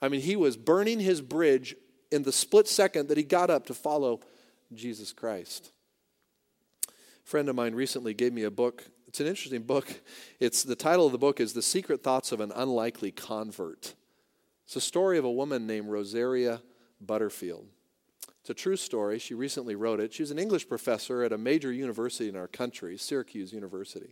I 0.00 0.08
mean, 0.08 0.20
he 0.20 0.36
was 0.36 0.56
burning 0.56 1.00
his 1.00 1.20
bridge 1.20 1.74
in 2.10 2.22
the 2.22 2.32
split 2.32 2.68
second 2.68 3.08
that 3.08 3.16
he 3.16 3.24
got 3.24 3.50
up 3.50 3.66
to 3.66 3.74
follow 3.74 4.20
Jesus 4.72 5.12
Christ. 5.12 5.72
A 6.88 6.92
friend 7.24 7.48
of 7.48 7.56
mine 7.56 7.74
recently 7.74 8.14
gave 8.14 8.32
me 8.32 8.44
a 8.44 8.50
book. 8.50 8.84
It's 9.08 9.20
an 9.20 9.26
interesting 9.26 9.62
book. 9.62 9.88
It's 10.38 10.62
the 10.62 10.76
title 10.76 11.06
of 11.06 11.12
the 11.12 11.18
book 11.18 11.40
is 11.40 11.52
The 11.52 11.62
Secret 11.62 12.02
Thoughts 12.02 12.32
of 12.32 12.40
an 12.40 12.52
Unlikely 12.54 13.10
Convert. 13.10 13.94
It's 14.64 14.76
a 14.76 14.80
story 14.80 15.16
of 15.16 15.24
a 15.24 15.30
woman 15.30 15.66
named 15.66 15.88
Rosaria 15.88 16.60
Butterfield. 17.00 17.66
It's 18.40 18.50
a 18.50 18.54
true 18.54 18.76
story. 18.76 19.18
She 19.18 19.34
recently 19.34 19.74
wrote 19.74 19.98
it. 19.98 20.12
She 20.12 20.22
was 20.22 20.30
an 20.30 20.38
English 20.38 20.68
professor 20.68 21.22
at 21.22 21.32
a 21.32 21.38
major 21.38 21.72
university 21.72 22.28
in 22.28 22.36
our 22.36 22.46
country, 22.46 22.96
Syracuse 22.96 23.52
University. 23.52 24.10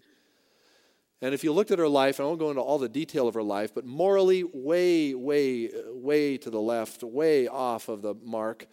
And 1.22 1.32
if 1.32 1.42
you 1.42 1.52
looked 1.52 1.70
at 1.70 1.78
her 1.78 1.88
life, 1.88 2.20
I 2.20 2.24
won't 2.24 2.38
go 2.38 2.50
into 2.50 2.60
all 2.60 2.78
the 2.78 2.88
detail 2.88 3.26
of 3.28 3.34
her 3.34 3.42
life, 3.42 3.74
but 3.74 3.86
morally, 3.86 4.44
way, 4.44 5.14
way, 5.14 5.70
way 5.86 6.36
to 6.38 6.50
the 6.50 6.60
left, 6.60 7.02
way 7.02 7.48
off 7.48 7.88
of 7.88 8.02
the 8.02 8.14
mark. 8.22 8.66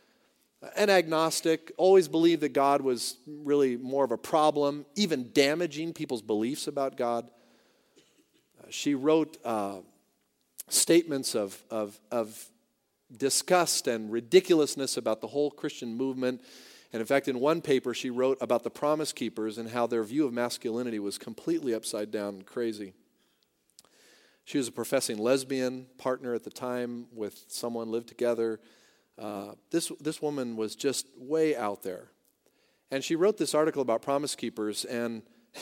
An 0.76 0.90
agnostic, 0.90 1.72
always 1.78 2.08
believed 2.08 2.42
that 2.42 2.54
God 2.54 2.82
was 2.82 3.18
really 3.26 3.78
more 3.78 4.04
of 4.04 4.12
a 4.12 4.18
problem, 4.18 4.86
even 4.96 5.32
damaging 5.34 5.94
people's 5.94 6.22
beliefs 6.22 6.68
about 6.68 6.98
God. 6.98 7.30
Uh, 8.60 8.68
she 8.70 8.94
wrote 8.94 9.38
uh, 9.44 9.78
statements 10.68 11.36
of, 11.36 11.64
of, 11.72 12.00
of 12.12 12.50
disgust 13.16 13.88
and 13.88 14.12
ridiculousness 14.12 14.98
about 14.98 15.22
the 15.22 15.28
whole 15.28 15.52
Christian 15.52 15.96
movement. 15.96 16.42
And 16.94 17.00
in 17.00 17.08
fact, 17.08 17.28
in 17.28 17.40
one 17.40 17.62
paper, 17.62 17.94
she 17.94 18.10
wrote 18.10 18.38
about 18.42 18.64
the 18.64 18.70
promise 18.70 19.14
keepers 19.14 19.58
and 19.58 19.70
how 19.70 19.88
their 19.88 20.04
view 20.04 20.26
of 20.26 20.34
masculinity 20.34 21.00
was 21.00 21.18
completely 21.18 21.74
upside 21.74 22.12
down 22.12 22.36
and 22.36 22.46
crazy. 22.46 22.94
She 24.44 24.58
was 24.58 24.68
a 24.68 24.72
professing 24.72 25.18
lesbian 25.18 25.88
partner 25.98 26.34
at 26.34 26.44
the 26.44 26.50
time 26.50 27.06
with 27.14 27.46
someone, 27.48 27.90
lived 27.92 28.08
together. 28.08 28.60
Uh, 29.18 29.54
this, 29.70 29.92
this 30.02 30.22
woman 30.22 30.58
was 30.58 30.76
just 30.76 31.08
way 31.18 31.56
out 31.56 31.84
there. 31.84 32.10
And 32.90 33.04
she 33.04 33.16
wrote 33.16 33.38
this 33.38 33.56
article 33.56 33.82
about 33.82 34.02
promise 34.02 34.36
keepers, 34.36 34.84
and 34.84 35.24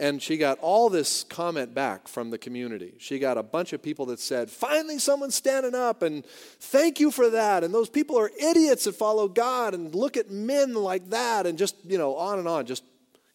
And 0.00 0.22
she 0.22 0.36
got 0.36 0.58
all 0.60 0.88
this 0.88 1.24
comment 1.24 1.74
back 1.74 2.06
from 2.06 2.30
the 2.30 2.38
community. 2.38 2.94
She 2.98 3.18
got 3.18 3.36
a 3.36 3.42
bunch 3.42 3.72
of 3.72 3.82
people 3.82 4.06
that 4.06 4.20
said, 4.20 4.48
finally, 4.48 5.00
someone's 5.00 5.34
standing 5.34 5.74
up, 5.74 6.02
and 6.02 6.24
thank 6.60 7.00
you 7.00 7.10
for 7.10 7.30
that. 7.30 7.64
And 7.64 7.74
those 7.74 7.88
people 7.88 8.16
are 8.16 8.30
idiots 8.40 8.84
that 8.84 8.94
follow 8.94 9.26
God, 9.26 9.74
and 9.74 9.92
look 9.92 10.16
at 10.16 10.30
men 10.30 10.74
like 10.74 11.10
that, 11.10 11.46
and 11.46 11.58
just, 11.58 11.74
you 11.84 11.98
know, 11.98 12.14
on 12.14 12.38
and 12.38 12.46
on. 12.46 12.64
Just 12.64 12.84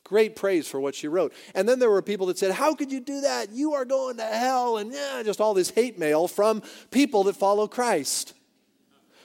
great 0.05 0.37
praise 0.37 0.67
for 0.67 0.79
what 0.79 0.95
she 0.95 1.09
wrote. 1.09 1.33
And 1.53 1.67
then 1.67 1.79
there 1.79 1.89
were 1.89 2.01
people 2.01 2.27
that 2.27 2.37
said, 2.37 2.51
How 2.51 2.75
could 2.75 2.93
you 2.93 3.01
do 3.01 3.21
that? 3.21 3.51
You 3.51 3.73
are 3.73 3.83
going 3.83 4.17
to 4.17 4.25
hell. 4.25 4.77
And 4.77 4.93
yeah, 4.93 5.21
just 5.23 5.41
all 5.41 5.53
this 5.53 5.69
hate 5.69 5.99
mail 5.99 6.29
from 6.29 6.61
people 6.91 7.23
that 7.25 7.35
follow 7.35 7.67
Christ. 7.67 8.33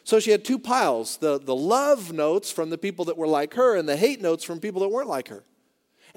So 0.03 0.18
she 0.18 0.31
had 0.31 0.44
two 0.44 0.59
piles 0.59 1.18
the, 1.18 1.38
the 1.38 1.55
love 1.55 2.12
notes 2.12 2.51
from 2.51 2.70
the 2.70 2.79
people 2.79 3.05
that 3.05 3.16
were 3.16 3.29
like 3.29 3.55
her, 3.55 3.77
and 3.77 3.88
the 3.88 3.96
hate 3.96 4.20
notes 4.20 4.42
from 4.42 4.59
people 4.59 4.81
that 4.81 4.88
weren't 4.88 5.09
like 5.09 5.29
her. 5.29 5.44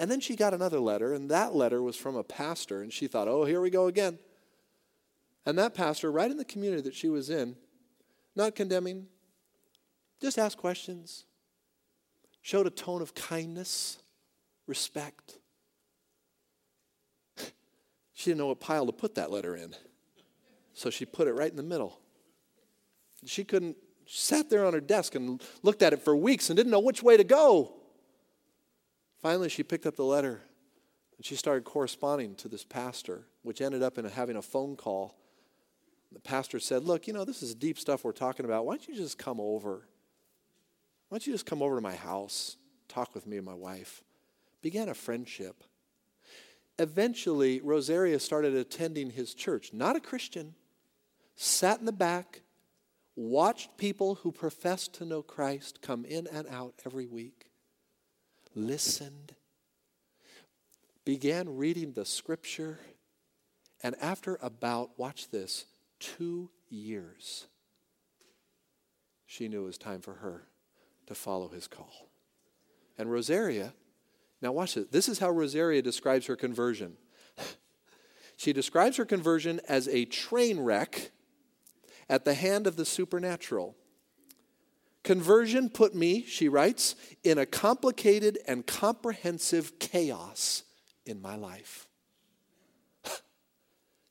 And 0.01 0.09
then 0.09 0.19
she 0.19 0.35
got 0.35 0.55
another 0.55 0.79
letter, 0.79 1.13
and 1.13 1.29
that 1.29 1.53
letter 1.53 1.79
was 1.79 1.95
from 1.95 2.15
a 2.15 2.23
pastor, 2.23 2.81
and 2.81 2.91
she 2.91 3.05
thought, 3.05 3.27
oh, 3.27 3.45
here 3.45 3.61
we 3.61 3.69
go 3.69 3.85
again. 3.85 4.17
And 5.45 5.59
that 5.59 5.75
pastor, 5.75 6.11
right 6.11 6.31
in 6.31 6.37
the 6.37 6.43
community 6.43 6.81
that 6.81 6.95
she 6.95 7.07
was 7.07 7.29
in, 7.29 7.55
not 8.35 8.55
condemning, 8.55 9.05
just 10.19 10.39
asked 10.39 10.57
questions, 10.57 11.25
showed 12.41 12.65
a 12.65 12.71
tone 12.71 13.03
of 13.03 13.13
kindness, 13.13 13.99
respect. 14.65 15.37
She 18.13 18.31
didn't 18.31 18.39
know 18.39 18.47
what 18.47 18.59
pile 18.59 18.87
to 18.87 18.91
put 18.91 19.15
that 19.15 19.29
letter 19.31 19.55
in, 19.55 19.75
so 20.73 20.89
she 20.89 21.05
put 21.05 21.27
it 21.27 21.33
right 21.33 21.49
in 21.51 21.57
the 21.57 21.63
middle. 21.63 21.99
She 23.25 23.43
couldn't, 23.43 23.77
she 24.05 24.19
sat 24.19 24.49
there 24.49 24.65
on 24.65 24.73
her 24.73 24.81
desk 24.81 25.13
and 25.13 25.43
looked 25.61 25.83
at 25.83 25.93
it 25.93 26.01
for 26.01 26.15
weeks 26.15 26.49
and 26.49 26.57
didn't 26.57 26.71
know 26.71 26.79
which 26.79 27.03
way 27.03 27.17
to 27.17 27.23
go. 27.23 27.81
Finally, 29.21 29.49
she 29.49 29.63
picked 29.63 29.86
up 29.86 29.95
the 29.95 30.03
letter 30.03 30.41
and 31.17 31.25
she 31.25 31.36
started 31.36 31.63
corresponding 31.63 32.34
to 32.36 32.47
this 32.47 32.63
pastor, 32.63 33.27
which 33.43 33.62
ended 33.62 33.84
up 33.84 33.97
in 33.97 34.05
having 34.05 34.36
a 34.36 34.41
phone 34.41 34.75
call. 34.75 35.15
The 36.12 36.19
pastor 36.19 36.60
said, 36.60 36.84
Look, 36.84 37.07
you 37.07 37.13
know, 37.13 37.23
this 37.23 37.43
is 37.43 37.53
deep 37.53 37.77
stuff 37.77 38.03
we're 38.03 38.12
talking 38.12 38.45
about. 38.45 38.65
Why 38.65 38.73
don't 38.73 38.88
you 38.88 38.95
just 38.95 39.17
come 39.17 39.39
over? 39.39 39.88
Why 41.07 41.17
don't 41.17 41.27
you 41.27 41.34
just 41.34 41.45
come 41.45 41.62
over 41.62 41.75
to 41.75 41.81
my 41.81 41.95
house, 41.95 42.57
talk 42.88 43.13
with 43.13 43.27
me 43.27 43.38
and 43.38 43.45
my 43.45 43.53
wife? 43.53 44.03
Began 44.62 44.89
a 44.89 44.93
friendship. 44.93 45.63
Eventually, 46.79 47.62
Rosaria 47.62 48.19
started 48.19 48.55
attending 48.55 49.12
his 49.12 49.36
church, 49.36 49.71
not 49.73 49.95
a 49.95 49.99
Christian, 49.99 50.55
sat 51.36 51.79
in 51.79 51.86
the 51.86 51.91
back, 51.91 52.41
watched 53.15 53.77
people 53.77 54.15
who 54.15 54.31
professed 54.31 54.95
to 54.95 55.05
know 55.05 55.21
Christ 55.21 55.81
come 55.81 56.05
in 56.05 56.27
and 56.27 56.47
out 56.47 56.73
every 56.86 57.05
week 57.05 57.50
listened, 58.55 59.35
began 61.05 61.57
reading 61.57 61.93
the 61.93 62.05
scripture, 62.05 62.79
and 63.83 63.95
after 64.01 64.37
about, 64.41 64.97
watch 64.97 65.29
this, 65.29 65.65
two 65.99 66.49
years, 66.69 67.47
she 69.25 69.47
knew 69.47 69.63
it 69.63 69.65
was 69.65 69.77
time 69.77 70.01
for 70.01 70.15
her 70.15 70.43
to 71.07 71.15
follow 71.15 71.47
his 71.47 71.67
call. 71.67 72.09
And 72.97 73.11
Rosaria, 73.11 73.73
now 74.41 74.51
watch 74.51 74.75
this. 74.75 74.87
This 74.91 75.09
is 75.09 75.19
how 75.19 75.29
Rosaria 75.29 75.81
describes 75.81 76.25
her 76.25 76.35
conversion. 76.35 76.97
she 78.35 78.53
describes 78.53 78.97
her 78.97 79.05
conversion 79.05 79.61
as 79.67 79.87
a 79.87 80.05
train 80.05 80.59
wreck 80.59 81.11
at 82.09 82.25
the 82.25 82.33
hand 82.33 82.67
of 82.67 82.75
the 82.75 82.85
supernatural. 82.85 83.75
Conversion 85.03 85.69
put 85.69 85.95
me, 85.95 86.23
she 86.25 86.47
writes, 86.47 86.95
in 87.23 87.37
a 87.37 87.45
complicated 87.45 88.37
and 88.47 88.65
comprehensive 88.67 89.79
chaos 89.79 90.63
in 91.05 91.21
my 91.21 91.35
life. 91.35 91.87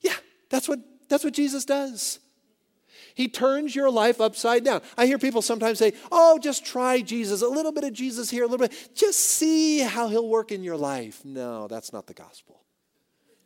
yeah, 0.00 0.16
that's 0.48 0.68
what, 0.68 0.80
that's 1.08 1.22
what 1.22 1.34
Jesus 1.34 1.64
does. 1.64 2.18
He 3.14 3.28
turns 3.28 3.74
your 3.74 3.90
life 3.90 4.20
upside 4.20 4.64
down. 4.64 4.82
I 4.96 5.06
hear 5.06 5.18
people 5.18 5.42
sometimes 5.42 5.78
say, 5.78 5.92
Oh, 6.10 6.38
just 6.38 6.64
try 6.64 7.00
Jesus, 7.00 7.42
a 7.42 7.48
little 7.48 7.72
bit 7.72 7.84
of 7.84 7.92
Jesus 7.92 8.30
here, 8.30 8.44
a 8.44 8.46
little 8.46 8.66
bit. 8.66 8.90
Just 8.94 9.18
see 9.18 9.80
how 9.80 10.08
he'll 10.08 10.28
work 10.28 10.52
in 10.52 10.62
your 10.62 10.76
life. 10.76 11.24
No, 11.24 11.68
that's 11.68 11.92
not 11.92 12.06
the 12.06 12.14
gospel. 12.14 12.62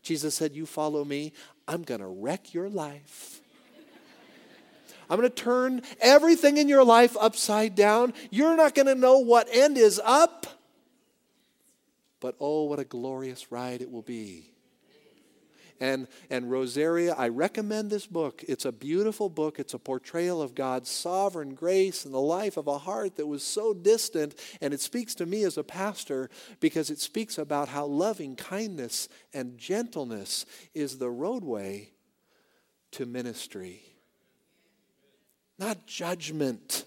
Jesus 0.02 0.35
said, 0.35 0.54
You 0.54 0.66
follow 0.66 1.04
me, 1.04 1.33
I'm 1.66 1.83
going 1.83 2.00
to 2.00 2.07
wreck 2.07 2.54
your 2.54 2.68
life. 2.68 3.40
I'm 5.09 5.19
going 5.19 5.31
to 5.31 5.35
turn 5.35 5.83
everything 6.01 6.57
in 6.57 6.69
your 6.69 6.85
life 6.85 7.17
upside 7.21 7.75
down. 7.75 8.14
You're 8.31 8.57
not 8.57 8.75
going 8.75 8.87
to 8.87 8.95
know 8.95 9.19
what 9.19 9.49
end 9.53 9.77
is 9.77 10.01
up. 10.05 10.47
But 12.21 12.37
oh, 12.40 12.64
what 12.64 12.79
a 12.79 12.85
glorious 12.85 13.53
ride 13.53 13.83
it 13.83 13.90
will 13.90 14.03
be. 14.03 14.51
And, 15.81 16.07
and 16.31 16.51
Rosaria, 16.51 17.14
I 17.14 17.29
recommend 17.29 17.90
this 17.90 18.07
book. 18.07 18.45
It's 18.49 18.64
a 18.64 18.73
beautiful 18.73 19.29
book. 19.29 19.59
It's 19.59 19.75
a 19.75 19.79
portrayal 19.79 20.40
of 20.40 20.55
God's 20.55 20.88
sovereign 20.88 21.55
grace 21.55 22.05
and 22.05 22.14
the 22.14 22.21
life 22.21 22.57
of 22.57 22.69
a 22.69 22.79
heart 22.79 23.17
that 23.17 23.27
was 23.27 23.43
so 23.43 23.75
distant. 23.75 24.37
And 24.61 24.73
it 24.73 24.81
speaks 24.81 25.14
to 25.17 25.27
me 25.27 25.43
as 25.43 25.59
a 25.59 25.64
pastor 25.64 26.31
because 26.61 26.90
it 26.90 27.01
speaks 27.01 27.38
about 27.38 27.69
how 27.69 27.87
loving 27.87 28.37
kindness 28.37 29.09
and 29.35 29.59
gentleness 29.59 30.47
is 30.75 30.99
the 30.99 31.11
roadway 31.11 31.90
to 32.93 33.05
ministry 33.05 33.93
not 35.59 35.87
judgment. 35.87 36.85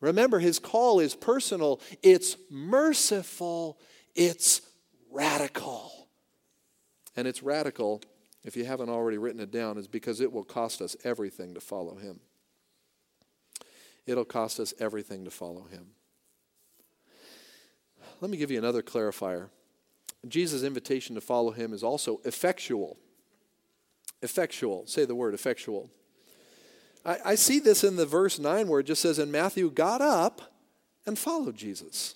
Remember, 0.00 0.38
his 0.38 0.58
call 0.58 1.00
is 1.00 1.14
personal, 1.14 1.80
it's 2.02 2.36
merciful, 2.50 3.78
it's 4.14 4.62
radical. 5.10 6.08
And 7.16 7.26
it's 7.26 7.42
radical, 7.42 8.02
if 8.44 8.56
you 8.56 8.64
haven't 8.64 8.88
already 8.88 9.18
written 9.18 9.40
it 9.40 9.50
down, 9.50 9.76
is 9.76 9.88
because 9.88 10.20
it 10.20 10.32
will 10.32 10.44
cost 10.44 10.80
us 10.80 10.96
everything 11.04 11.54
to 11.54 11.60
follow 11.60 11.96
him. 11.96 12.20
It'll 14.06 14.24
cost 14.24 14.58
us 14.58 14.72
everything 14.78 15.24
to 15.24 15.30
follow 15.30 15.64
him. 15.64 15.88
Let 18.20 18.30
me 18.30 18.36
give 18.36 18.50
you 18.50 18.58
another 18.58 18.82
clarifier. 18.82 19.50
Jesus' 20.28 20.62
invitation 20.62 21.14
to 21.14 21.20
follow 21.20 21.50
him 21.50 21.72
is 21.72 21.82
also 21.82 22.20
effectual. 22.24 22.98
Effectual. 24.22 24.86
Say 24.86 25.04
the 25.04 25.14
word 25.14 25.34
effectual. 25.34 25.90
I, 27.04 27.18
I 27.24 27.34
see 27.34 27.58
this 27.58 27.84
in 27.84 27.96
the 27.96 28.06
verse 28.06 28.38
9 28.38 28.68
where 28.68 28.80
it 28.80 28.86
just 28.86 29.02
says, 29.02 29.18
And 29.18 29.32
Matthew 29.32 29.70
got 29.70 30.00
up 30.00 30.42
and 31.06 31.18
followed 31.18 31.56
Jesus. 31.56 32.14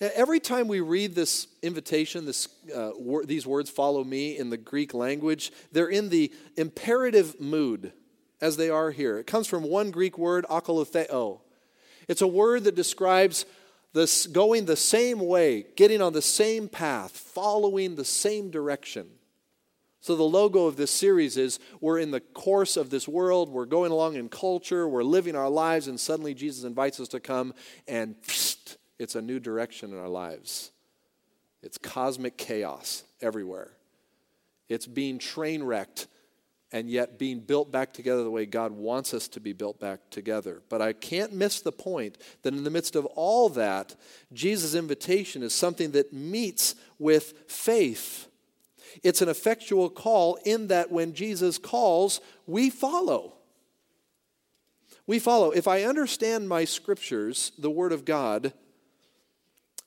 Every 0.00 0.38
time 0.38 0.68
we 0.68 0.80
read 0.80 1.14
this 1.14 1.48
invitation, 1.60 2.24
this, 2.24 2.48
uh, 2.74 2.92
wor- 2.96 3.24
these 3.24 3.46
words, 3.46 3.68
follow 3.68 4.04
me, 4.04 4.38
in 4.38 4.48
the 4.48 4.56
Greek 4.56 4.94
language, 4.94 5.50
they're 5.72 5.88
in 5.88 6.08
the 6.08 6.32
imperative 6.56 7.40
mood, 7.40 7.92
as 8.40 8.56
they 8.56 8.70
are 8.70 8.92
here. 8.92 9.18
It 9.18 9.26
comes 9.26 9.48
from 9.48 9.64
one 9.64 9.90
Greek 9.90 10.16
word, 10.16 10.46
akolutheo. 10.48 11.40
It's 12.06 12.22
a 12.22 12.28
word 12.28 12.64
that 12.64 12.76
describes 12.76 13.44
this 13.92 14.28
going 14.28 14.66
the 14.66 14.76
same 14.76 15.18
way, 15.18 15.66
getting 15.74 16.00
on 16.00 16.12
the 16.12 16.22
same 16.22 16.68
path, 16.68 17.10
following 17.10 17.96
the 17.96 18.04
same 18.04 18.50
direction. 18.50 19.08
So, 20.08 20.16
the 20.16 20.22
logo 20.22 20.64
of 20.64 20.76
this 20.76 20.90
series 20.90 21.36
is 21.36 21.58
we're 21.82 21.98
in 21.98 22.12
the 22.12 22.20
course 22.22 22.78
of 22.78 22.88
this 22.88 23.06
world, 23.06 23.50
we're 23.50 23.66
going 23.66 23.92
along 23.92 24.16
in 24.16 24.30
culture, 24.30 24.88
we're 24.88 25.02
living 25.02 25.36
our 25.36 25.50
lives, 25.50 25.86
and 25.86 26.00
suddenly 26.00 26.32
Jesus 26.32 26.64
invites 26.64 26.98
us 26.98 27.08
to 27.08 27.20
come 27.20 27.52
and 27.86 28.14
it's 28.98 29.14
a 29.16 29.20
new 29.20 29.38
direction 29.38 29.92
in 29.92 29.98
our 29.98 30.08
lives. 30.08 30.70
It's 31.62 31.76
cosmic 31.76 32.38
chaos 32.38 33.04
everywhere. 33.20 33.72
It's 34.70 34.86
being 34.86 35.18
train 35.18 35.62
wrecked 35.62 36.06
and 36.72 36.88
yet 36.88 37.18
being 37.18 37.40
built 37.40 37.70
back 37.70 37.92
together 37.92 38.24
the 38.24 38.30
way 38.30 38.46
God 38.46 38.72
wants 38.72 39.12
us 39.12 39.28
to 39.28 39.40
be 39.40 39.52
built 39.52 39.78
back 39.78 40.08
together. 40.08 40.62
But 40.70 40.80
I 40.80 40.94
can't 40.94 41.34
miss 41.34 41.60
the 41.60 41.70
point 41.70 42.16
that 42.44 42.54
in 42.54 42.64
the 42.64 42.70
midst 42.70 42.96
of 42.96 43.04
all 43.04 43.50
that, 43.50 43.94
Jesus' 44.32 44.74
invitation 44.74 45.42
is 45.42 45.52
something 45.52 45.90
that 45.90 46.14
meets 46.14 46.76
with 46.98 47.34
faith. 47.46 48.27
It's 49.02 49.22
an 49.22 49.28
effectual 49.28 49.90
call 49.90 50.38
in 50.44 50.68
that 50.68 50.90
when 50.90 51.14
Jesus 51.14 51.58
calls, 51.58 52.20
we 52.46 52.70
follow. 52.70 53.34
We 55.06 55.18
follow. 55.18 55.50
If 55.50 55.66
I 55.66 55.82
understand 55.82 56.48
my 56.48 56.64
scriptures, 56.64 57.52
the 57.58 57.70
Word 57.70 57.92
of 57.92 58.04
God, 58.04 58.52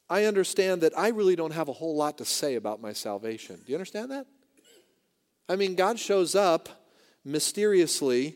I 0.09 0.25
understand 0.25 0.81
that 0.81 0.97
I 0.97 1.09
really 1.09 1.35
don't 1.35 1.53
have 1.53 1.69
a 1.69 1.73
whole 1.73 1.95
lot 1.95 2.17
to 2.17 2.25
say 2.25 2.55
about 2.55 2.81
my 2.81 2.93
salvation. 2.93 3.57
Do 3.65 3.71
you 3.71 3.75
understand 3.75 4.11
that? 4.11 4.25
I 5.47 5.55
mean, 5.55 5.75
God 5.75 5.99
shows 5.99 6.35
up 6.35 6.69
mysteriously 7.23 8.35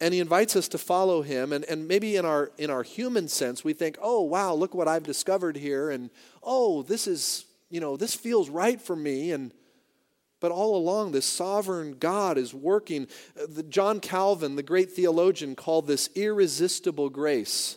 and 0.00 0.14
he 0.14 0.20
invites 0.20 0.56
us 0.56 0.68
to 0.68 0.78
follow 0.78 1.22
him 1.22 1.52
and, 1.52 1.64
and 1.64 1.88
maybe 1.88 2.16
in 2.16 2.24
our 2.24 2.52
in 2.58 2.70
our 2.70 2.82
human 2.82 3.28
sense 3.28 3.64
we 3.64 3.72
think 3.72 3.96
oh 4.00 4.22
wow 4.22 4.54
look 4.54 4.74
what 4.74 4.88
i've 4.88 5.02
discovered 5.02 5.56
here 5.56 5.90
and 5.90 6.10
oh 6.42 6.82
this 6.82 7.06
is 7.06 7.44
you 7.70 7.80
know 7.80 7.96
this 7.96 8.14
feels 8.14 8.48
right 8.48 8.80
for 8.80 8.96
me 8.96 9.32
and 9.32 9.52
but 10.40 10.52
all 10.52 10.76
along 10.76 11.12
this 11.12 11.26
sovereign 11.26 11.96
god 11.98 12.38
is 12.38 12.54
working 12.54 13.06
uh, 13.40 13.62
john 13.68 14.00
calvin 14.00 14.56
the 14.56 14.62
great 14.62 14.92
theologian 14.92 15.54
called 15.54 15.86
this 15.86 16.08
irresistible 16.14 17.10
grace 17.10 17.76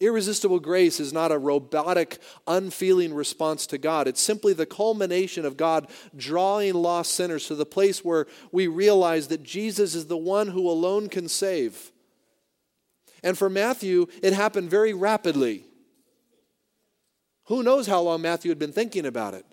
Irresistible 0.00 0.60
grace 0.60 0.98
is 0.98 1.12
not 1.12 1.30
a 1.30 1.36
robotic, 1.36 2.18
unfeeling 2.46 3.12
response 3.12 3.66
to 3.66 3.76
God. 3.76 4.08
It's 4.08 4.20
simply 4.20 4.54
the 4.54 4.64
culmination 4.64 5.44
of 5.44 5.58
God 5.58 5.88
drawing 6.16 6.72
lost 6.72 7.12
sinners 7.12 7.46
to 7.48 7.54
the 7.54 7.66
place 7.66 8.02
where 8.02 8.26
we 8.50 8.66
realize 8.66 9.28
that 9.28 9.42
Jesus 9.42 9.94
is 9.94 10.06
the 10.06 10.16
one 10.16 10.48
who 10.48 10.70
alone 10.70 11.10
can 11.10 11.28
save. 11.28 11.92
And 13.22 13.36
for 13.36 13.50
Matthew, 13.50 14.06
it 14.22 14.32
happened 14.32 14.70
very 14.70 14.94
rapidly. 14.94 15.64
Who 17.50 17.64
knows 17.64 17.88
how 17.88 18.00
long 18.02 18.22
Matthew 18.22 18.48
had 18.48 18.60
been 18.60 18.70
thinking 18.70 19.04
about 19.04 19.34
it? 19.34 19.44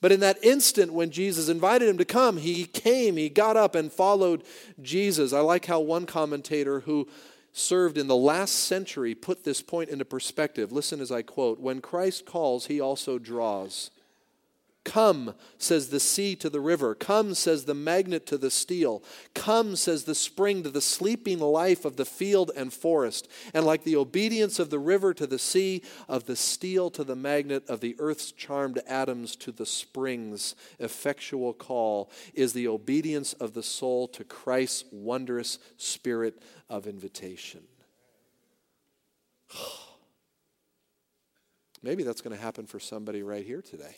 But 0.00 0.10
in 0.10 0.18
that 0.20 0.44
instant 0.44 0.92
when 0.92 1.12
Jesus 1.12 1.48
invited 1.48 1.88
him 1.88 1.98
to 1.98 2.04
come, 2.04 2.36
he 2.36 2.64
came, 2.64 3.16
he 3.16 3.28
got 3.28 3.56
up 3.56 3.76
and 3.76 3.92
followed 3.92 4.42
Jesus. 4.82 5.32
I 5.32 5.38
like 5.38 5.66
how 5.66 5.78
one 5.78 6.04
commentator 6.04 6.80
who 6.80 7.06
served 7.52 7.96
in 7.96 8.08
the 8.08 8.16
last 8.16 8.56
century 8.56 9.14
put 9.14 9.44
this 9.44 9.62
point 9.62 9.88
into 9.88 10.04
perspective. 10.04 10.72
Listen 10.72 11.00
as 11.00 11.12
I 11.12 11.22
quote 11.22 11.60
When 11.60 11.80
Christ 11.80 12.26
calls, 12.26 12.66
he 12.66 12.80
also 12.80 13.20
draws. 13.20 13.92
Come, 14.86 15.34
says 15.58 15.88
the 15.88 15.98
sea 15.98 16.36
to 16.36 16.48
the 16.48 16.60
river. 16.60 16.94
Come, 16.94 17.34
says 17.34 17.64
the 17.64 17.74
magnet 17.74 18.24
to 18.26 18.38
the 18.38 18.52
steel. 18.52 19.02
Come, 19.34 19.74
says 19.74 20.04
the 20.04 20.14
spring 20.14 20.62
to 20.62 20.70
the 20.70 20.80
sleeping 20.80 21.40
life 21.40 21.84
of 21.84 21.96
the 21.96 22.04
field 22.04 22.52
and 22.56 22.72
forest. 22.72 23.28
And 23.52 23.66
like 23.66 23.82
the 23.82 23.96
obedience 23.96 24.60
of 24.60 24.70
the 24.70 24.78
river 24.78 25.12
to 25.12 25.26
the 25.26 25.40
sea, 25.40 25.82
of 26.08 26.26
the 26.26 26.36
steel 26.36 26.88
to 26.90 27.02
the 27.02 27.16
magnet, 27.16 27.64
of 27.68 27.80
the 27.80 27.96
earth's 27.98 28.30
charmed 28.30 28.78
atoms 28.86 29.34
to 29.36 29.50
the 29.50 29.66
spring's 29.66 30.54
effectual 30.78 31.52
call, 31.52 32.08
is 32.32 32.52
the 32.52 32.68
obedience 32.68 33.32
of 33.32 33.54
the 33.54 33.64
soul 33.64 34.06
to 34.06 34.22
Christ's 34.22 34.84
wondrous 34.92 35.58
spirit 35.76 36.40
of 36.70 36.86
invitation. 36.86 37.62
Maybe 41.82 42.04
that's 42.04 42.20
going 42.20 42.36
to 42.36 42.42
happen 42.42 42.66
for 42.66 42.78
somebody 42.78 43.24
right 43.24 43.44
here 43.44 43.62
today. 43.62 43.96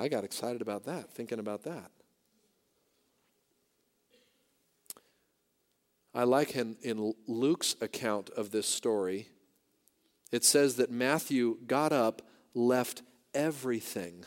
I 0.00 0.08
got 0.08 0.24
excited 0.24 0.62
about 0.62 0.86
that, 0.86 1.10
thinking 1.10 1.38
about 1.38 1.64
that. 1.64 1.90
I 6.14 6.24
like 6.24 6.56
in, 6.56 6.78
in 6.80 7.12
Luke's 7.26 7.76
account 7.82 8.30
of 8.30 8.50
this 8.50 8.66
story, 8.66 9.28
it 10.32 10.42
says 10.42 10.76
that 10.76 10.90
Matthew 10.90 11.58
got 11.66 11.92
up, 11.92 12.22
left 12.54 13.02
everything, 13.34 14.24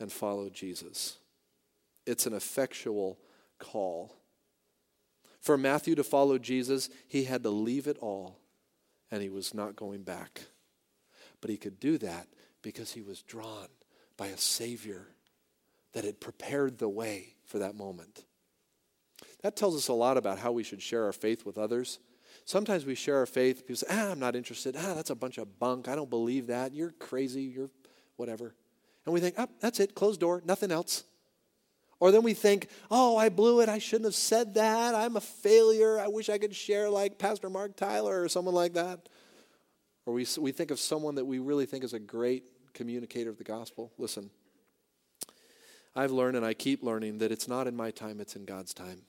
and 0.00 0.10
followed 0.10 0.54
Jesus. 0.54 1.18
It's 2.06 2.24
an 2.24 2.32
effectual 2.32 3.18
call. 3.58 4.16
For 5.38 5.58
Matthew 5.58 5.94
to 5.96 6.04
follow 6.04 6.38
Jesus, 6.38 6.88
he 7.06 7.24
had 7.24 7.42
to 7.42 7.50
leave 7.50 7.86
it 7.86 7.98
all, 7.98 8.38
and 9.10 9.22
he 9.22 9.28
was 9.28 9.52
not 9.52 9.76
going 9.76 10.02
back. 10.02 10.44
But 11.42 11.50
he 11.50 11.58
could 11.58 11.78
do 11.78 11.98
that 11.98 12.26
because 12.62 12.92
he 12.92 13.02
was 13.02 13.20
drawn 13.20 13.68
by 14.16 14.26
a 14.28 14.38
Savior 14.38 15.08
that 15.92 16.04
had 16.04 16.20
prepared 16.20 16.78
the 16.78 16.88
way 16.88 17.34
for 17.46 17.58
that 17.58 17.74
moment. 17.74 18.24
That 19.42 19.56
tells 19.56 19.76
us 19.76 19.88
a 19.88 19.92
lot 19.92 20.16
about 20.16 20.38
how 20.38 20.52
we 20.52 20.64
should 20.64 20.82
share 20.82 21.04
our 21.04 21.12
faith 21.12 21.44
with 21.44 21.58
others. 21.58 21.98
Sometimes 22.44 22.84
we 22.84 22.94
share 22.94 23.18
our 23.18 23.26
faith, 23.26 23.60
people 23.60 23.76
say, 23.76 23.86
ah, 23.90 24.10
I'm 24.10 24.18
not 24.18 24.36
interested. 24.36 24.76
Ah, 24.76 24.94
that's 24.94 25.10
a 25.10 25.14
bunch 25.14 25.38
of 25.38 25.58
bunk. 25.58 25.88
I 25.88 25.94
don't 25.94 26.10
believe 26.10 26.48
that. 26.48 26.74
You're 26.74 26.90
crazy. 26.92 27.42
You're 27.42 27.70
whatever. 28.16 28.54
And 29.04 29.12
we 29.12 29.20
think, 29.20 29.34
oh, 29.38 29.48
that's 29.60 29.80
it, 29.80 29.94
closed 29.94 30.20
door, 30.20 30.42
nothing 30.44 30.70
else. 30.70 31.04
Or 32.00 32.10
then 32.10 32.22
we 32.22 32.34
think, 32.34 32.68
oh, 32.90 33.16
I 33.16 33.28
blew 33.28 33.60
it. 33.60 33.68
I 33.68 33.78
shouldn't 33.78 34.06
have 34.06 34.14
said 34.14 34.54
that. 34.54 34.94
I'm 34.94 35.16
a 35.16 35.20
failure. 35.20 35.98
I 35.98 36.08
wish 36.08 36.28
I 36.28 36.38
could 36.38 36.54
share 36.54 36.90
like 36.90 37.18
Pastor 37.18 37.48
Mark 37.48 37.76
Tyler 37.76 38.22
or 38.22 38.28
someone 38.28 38.54
like 38.54 38.74
that. 38.74 39.08
Or 40.04 40.12
we, 40.12 40.26
we 40.38 40.52
think 40.52 40.70
of 40.70 40.78
someone 40.78 41.14
that 41.14 41.24
we 41.24 41.38
really 41.38 41.66
think 41.66 41.84
is 41.84 41.94
a 41.94 41.98
great 41.98 42.44
communicator 42.74 43.30
of 43.30 43.38
the 43.38 43.44
gospel. 43.44 43.92
Listen, 43.98 44.30
I've 45.96 46.10
learned 46.10 46.36
and 46.36 46.44
I 46.44 46.54
keep 46.54 46.82
learning 46.82 47.18
that 47.18 47.32
it's 47.32 47.48
not 47.48 47.66
in 47.66 47.76
my 47.76 47.90
time, 47.90 48.20
it's 48.20 48.36
in 48.36 48.44
God's 48.44 48.74
time. 48.74 49.02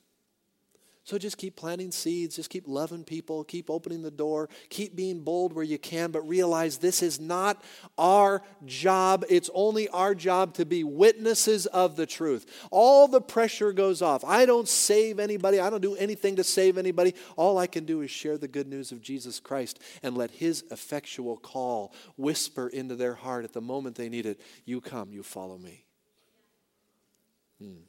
So 1.05 1.19
just 1.19 1.37
keep 1.37 1.55
planting 1.55 1.91
seeds, 1.91 2.35
just 2.35 2.49
keep 2.49 2.63
loving 2.67 3.03
people, 3.03 3.43
keep 3.43 3.69
opening 3.69 4.01
the 4.01 4.09
door, 4.09 4.49
keep 4.69 4.95
being 4.95 5.19
bold 5.19 5.53
where 5.53 5.63
you 5.63 5.77
can, 5.77 6.09
but 6.09 6.27
realize 6.27 6.79
this 6.79 7.03
is 7.03 7.19
not 7.19 7.63
our 7.95 8.41
job. 8.65 9.23
It's 9.29 9.51
only 9.53 9.87
our 9.89 10.15
job 10.15 10.55
to 10.55 10.65
be 10.65 10.83
witnesses 10.83 11.67
of 11.67 11.95
the 11.95 12.07
truth. 12.07 12.47
All 12.71 13.07
the 13.07 13.21
pressure 13.21 13.71
goes 13.71 14.01
off. 14.01 14.25
I 14.25 14.47
don't 14.47 14.67
save 14.67 15.19
anybody, 15.19 15.59
I 15.59 15.69
don't 15.69 15.81
do 15.81 15.95
anything 15.95 16.37
to 16.37 16.43
save 16.43 16.75
anybody. 16.75 17.13
All 17.35 17.59
I 17.59 17.67
can 17.67 17.85
do 17.85 18.01
is 18.01 18.09
share 18.09 18.39
the 18.39 18.47
good 18.47 18.67
news 18.67 18.91
of 18.91 18.99
Jesus 18.99 19.39
Christ 19.39 19.79
and 20.01 20.17
let 20.17 20.31
his 20.31 20.63
effectual 20.71 21.37
call 21.37 21.93
whisper 22.17 22.67
into 22.67 22.95
their 22.95 23.13
heart 23.13 23.45
at 23.45 23.53
the 23.53 23.61
moment 23.61 23.95
they 23.95 24.09
need 24.09 24.25
it 24.25 24.41
You 24.65 24.81
come, 24.81 25.11
you 25.11 25.21
follow 25.21 25.59
me. 25.59 25.85
Hmm. 27.61 27.83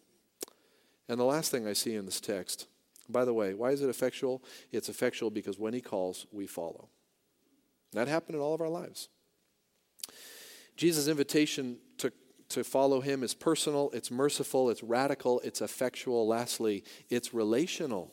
And 1.09 1.19
the 1.19 1.25
last 1.25 1.51
thing 1.51 1.67
I 1.67 1.73
see 1.73 1.95
in 1.95 2.05
this 2.05 2.21
text 2.21 2.67
by 3.09 3.25
the 3.25 3.35
way, 3.35 3.55
why 3.55 3.71
is 3.71 3.83
it 3.83 3.89
effectual? 3.89 4.43
It's 4.73 4.89
effectual 4.89 5.31
because 5.31 5.59
when 5.59 5.75
he 5.75 5.81
calls, 5.81 6.27
we 6.33 6.47
follow. 6.47 6.89
That 7.93 8.09
happened 8.09 8.37
in 8.37 8.43
all 8.43 8.55
of 8.55 8.61
our 8.61 8.69
lives. 8.69 9.09
Jesus' 10.77 11.09
invitation 11.09 11.79
to, 11.99 12.13
to 12.51 12.63
follow 12.63 13.01
him 13.01 13.23
is 13.23 13.35
personal, 13.35 13.91
it's 13.93 14.11
merciful, 14.11 14.71
it's 14.71 14.83
radical, 14.83 15.41
it's 15.41 15.63
effectual. 15.63 16.27
Lastly, 16.27 16.85
it's 17.09 17.33
relational. 17.33 18.13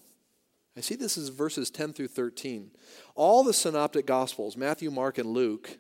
I 0.76 0.82
see 0.82 0.96
this 0.96 1.18
is 1.18 1.30
verses 1.30 1.70
10 1.70 1.94
through 1.94 2.08
13. 2.08 2.72
All 3.16 3.44
the 3.44 3.54
synoptic 3.54 4.06
gospels, 4.06 4.58
Matthew, 4.58 4.90
Mark, 4.90 5.18
and 5.18 5.30
Luke, 5.30 5.78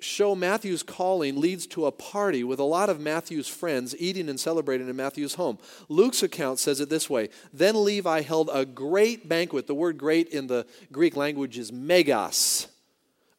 show 0.00 0.34
Matthew's 0.34 0.82
calling 0.82 1.40
leads 1.40 1.66
to 1.68 1.86
a 1.86 1.92
party 1.92 2.44
with 2.44 2.58
a 2.58 2.64
lot 2.64 2.88
of 2.88 3.00
Matthew's 3.00 3.48
friends 3.48 3.94
eating 3.98 4.28
and 4.28 4.38
celebrating 4.38 4.88
in 4.88 4.96
Matthew's 4.96 5.34
home. 5.34 5.58
Luke's 5.88 6.22
account 6.22 6.58
says 6.58 6.80
it 6.80 6.88
this 6.88 7.10
way 7.10 7.30
Then 7.52 7.84
Levi 7.84 8.22
held 8.22 8.50
a 8.52 8.64
great 8.64 9.28
banquet. 9.28 9.66
The 9.66 9.74
word 9.74 9.98
great 9.98 10.28
in 10.28 10.46
the 10.46 10.66
Greek 10.92 11.16
language 11.16 11.58
is 11.58 11.72
megas, 11.72 12.68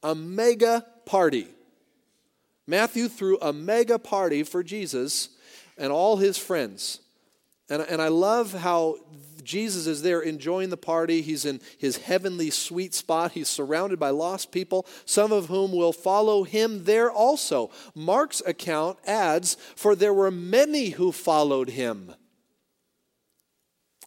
a 0.03 0.13
mega 0.13 0.85
party. 1.05 1.47
Matthew 2.67 3.07
threw 3.07 3.39
a 3.41 3.51
mega 3.51 3.97
party 3.97 4.43
for 4.43 4.61
Jesus 4.61 5.29
and 5.77 5.91
all 5.91 6.17
his 6.17 6.37
friends. 6.37 6.99
And, 7.69 7.81
and 7.83 8.01
I 8.01 8.07
love 8.07 8.53
how 8.53 8.97
Jesus 9.43 9.87
is 9.87 10.01
there 10.01 10.21
enjoying 10.21 10.69
the 10.69 10.77
party. 10.77 11.21
He's 11.21 11.45
in 11.45 11.61
his 11.77 11.97
heavenly 11.97 12.49
sweet 12.49 12.93
spot. 12.93 13.31
He's 13.31 13.47
surrounded 13.47 13.99
by 13.99 14.09
lost 14.09 14.51
people, 14.51 14.85
some 15.05 15.31
of 15.31 15.47
whom 15.47 15.71
will 15.71 15.93
follow 15.93 16.43
him 16.43 16.83
there 16.83 17.11
also. 17.11 17.71
Mark's 17.95 18.41
account 18.45 18.99
adds, 19.05 19.55
For 19.75 19.95
there 19.95 20.13
were 20.13 20.31
many 20.31 20.89
who 20.89 21.11
followed 21.11 21.69
him. 21.69 22.13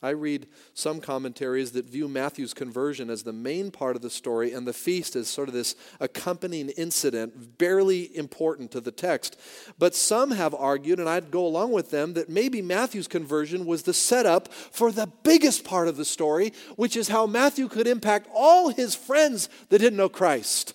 I 0.02 0.10
read 0.10 0.48
some 0.74 1.00
commentaries 1.00 1.72
that 1.72 1.84
view 1.84 2.08
Matthew's 2.08 2.52
conversion 2.52 3.08
as 3.08 3.22
the 3.22 3.32
main 3.32 3.70
part 3.70 3.94
of 3.94 4.02
the 4.02 4.10
story 4.10 4.52
and 4.52 4.66
the 4.66 4.72
feast 4.72 5.14
as 5.14 5.28
sort 5.28 5.48
of 5.48 5.54
this 5.54 5.76
accompanying 6.00 6.70
incident, 6.70 7.56
barely 7.56 8.14
important 8.16 8.72
to 8.72 8.80
the 8.80 8.90
text. 8.90 9.38
But 9.78 9.94
some 9.94 10.32
have 10.32 10.54
argued, 10.54 10.98
and 10.98 11.08
I'd 11.08 11.30
go 11.30 11.46
along 11.46 11.70
with 11.70 11.90
them, 11.90 12.14
that 12.14 12.28
maybe 12.28 12.60
Matthew's 12.62 13.06
conversion 13.06 13.64
was 13.64 13.84
the 13.84 13.94
setup 13.94 14.52
for 14.52 14.90
the 14.90 15.06
biggest 15.22 15.62
part 15.62 15.86
of 15.86 15.96
the 15.96 16.04
story, 16.04 16.52
which 16.74 16.96
is 16.96 17.08
how 17.08 17.26
Matthew 17.26 17.68
could 17.68 17.86
impact 17.86 18.28
all 18.34 18.70
his 18.70 18.96
friends 18.96 19.48
that 19.68 19.78
didn't 19.78 19.96
know 19.96 20.08
Christ. 20.08 20.74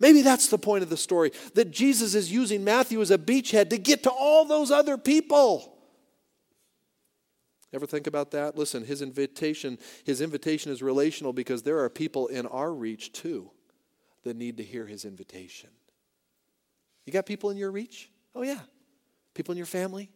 Maybe 0.00 0.22
that's 0.22 0.48
the 0.48 0.58
point 0.58 0.82
of 0.82 0.88
the 0.88 0.96
story 0.96 1.32
that 1.54 1.70
Jesus 1.70 2.14
is 2.14 2.32
using 2.32 2.64
Matthew 2.64 3.02
as 3.02 3.10
a 3.10 3.18
beachhead 3.18 3.68
to 3.70 3.78
get 3.78 4.02
to 4.04 4.10
all 4.10 4.46
those 4.46 4.70
other 4.70 4.96
people. 4.96 5.68
Ever 7.72 7.86
think 7.86 8.06
about 8.06 8.32
that? 8.32 8.56
Listen, 8.56 8.84
his 8.84 9.00
invitation, 9.00 9.78
his 10.04 10.20
invitation 10.20 10.70
is 10.70 10.82
relational 10.82 11.32
because 11.32 11.62
there 11.62 11.78
are 11.80 11.88
people 11.88 12.26
in 12.26 12.46
our 12.46 12.72
reach 12.72 13.12
too 13.12 13.50
that 14.24 14.36
need 14.36 14.58
to 14.58 14.62
hear 14.62 14.86
his 14.86 15.04
invitation. 15.04 15.70
You 17.06 17.12
got 17.12 17.26
people 17.26 17.50
in 17.50 17.56
your 17.56 17.70
reach? 17.70 18.10
Oh 18.34 18.42
yeah. 18.42 18.60
People 19.34 19.52
in 19.52 19.56
your 19.56 19.66
family, 19.66 20.10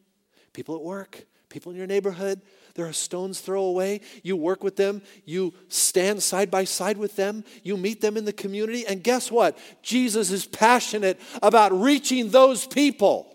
people 0.53 0.75
at 0.75 0.83
work, 0.83 1.25
people 1.49 1.73
in 1.73 1.79
your 1.79 1.87
neighborhood. 1.87 2.43
There 2.75 2.87
are 2.87 2.93
stones 2.93 3.41
throw 3.41 3.65
away. 3.65 4.03
You 4.23 4.37
work 4.37 4.63
with 4.63 4.77
them, 4.77 5.01
you 5.25 5.55
stand 5.69 6.23
side 6.23 6.51
by 6.51 6.65
side 6.65 6.99
with 6.99 7.17
them, 7.17 7.45
you 7.63 7.79
meet 7.79 8.03
them 8.03 8.19
in 8.19 8.27
the 8.27 8.33
community, 8.33 8.87
and 8.87 9.03
guess 9.03 9.31
what? 9.31 9.57
Jesus 9.83 10.31
is 10.31 10.45
passionate 10.45 11.19
about 11.43 11.73
reaching 11.73 12.29
those 12.29 12.67
people. 12.67 13.35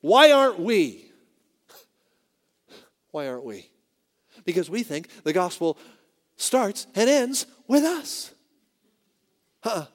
Why 0.00 0.30
aren't 0.30 0.60
we? 0.60 1.03
Why 3.14 3.28
aren't 3.28 3.44
we? 3.44 3.70
Because 4.44 4.68
we 4.68 4.82
think 4.82 5.08
the 5.22 5.32
gospel 5.32 5.78
starts 6.34 6.88
and 6.96 7.08
ends 7.08 7.46
with 7.68 7.84
us. 7.84 8.34
Huh. 9.62 9.86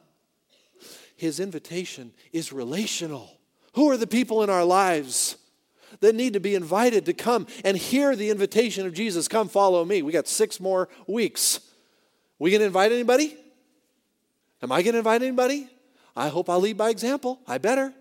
His 1.17 1.41
invitation 1.41 2.13
is 2.31 2.53
relational. 2.53 3.37
Who 3.73 3.91
are 3.91 3.97
the 3.97 4.07
people 4.07 4.41
in 4.41 4.49
our 4.49 4.63
lives 4.63 5.35
that 5.99 6.15
need 6.15 6.31
to 6.31 6.39
be 6.39 6.55
invited 6.55 7.05
to 7.07 7.13
come 7.13 7.45
and 7.65 7.75
hear 7.75 8.15
the 8.15 8.29
invitation 8.29 8.87
of 8.87 8.93
Jesus? 8.93 9.27
Come 9.27 9.49
follow 9.49 9.83
me. 9.83 10.01
We 10.01 10.13
got 10.13 10.29
six 10.29 10.61
more 10.61 10.87
weeks. 11.05 11.59
We 12.39 12.51
to 12.51 12.63
invite 12.63 12.93
anybody? 12.93 13.35
Am 14.61 14.71
I 14.71 14.81
to 14.81 14.97
invite 14.97 15.23
anybody? 15.23 15.67
I 16.15 16.29
hope 16.29 16.49
I'll 16.49 16.61
lead 16.61 16.77
by 16.77 16.89
example. 16.89 17.41
I 17.45 17.57
better. 17.57 17.93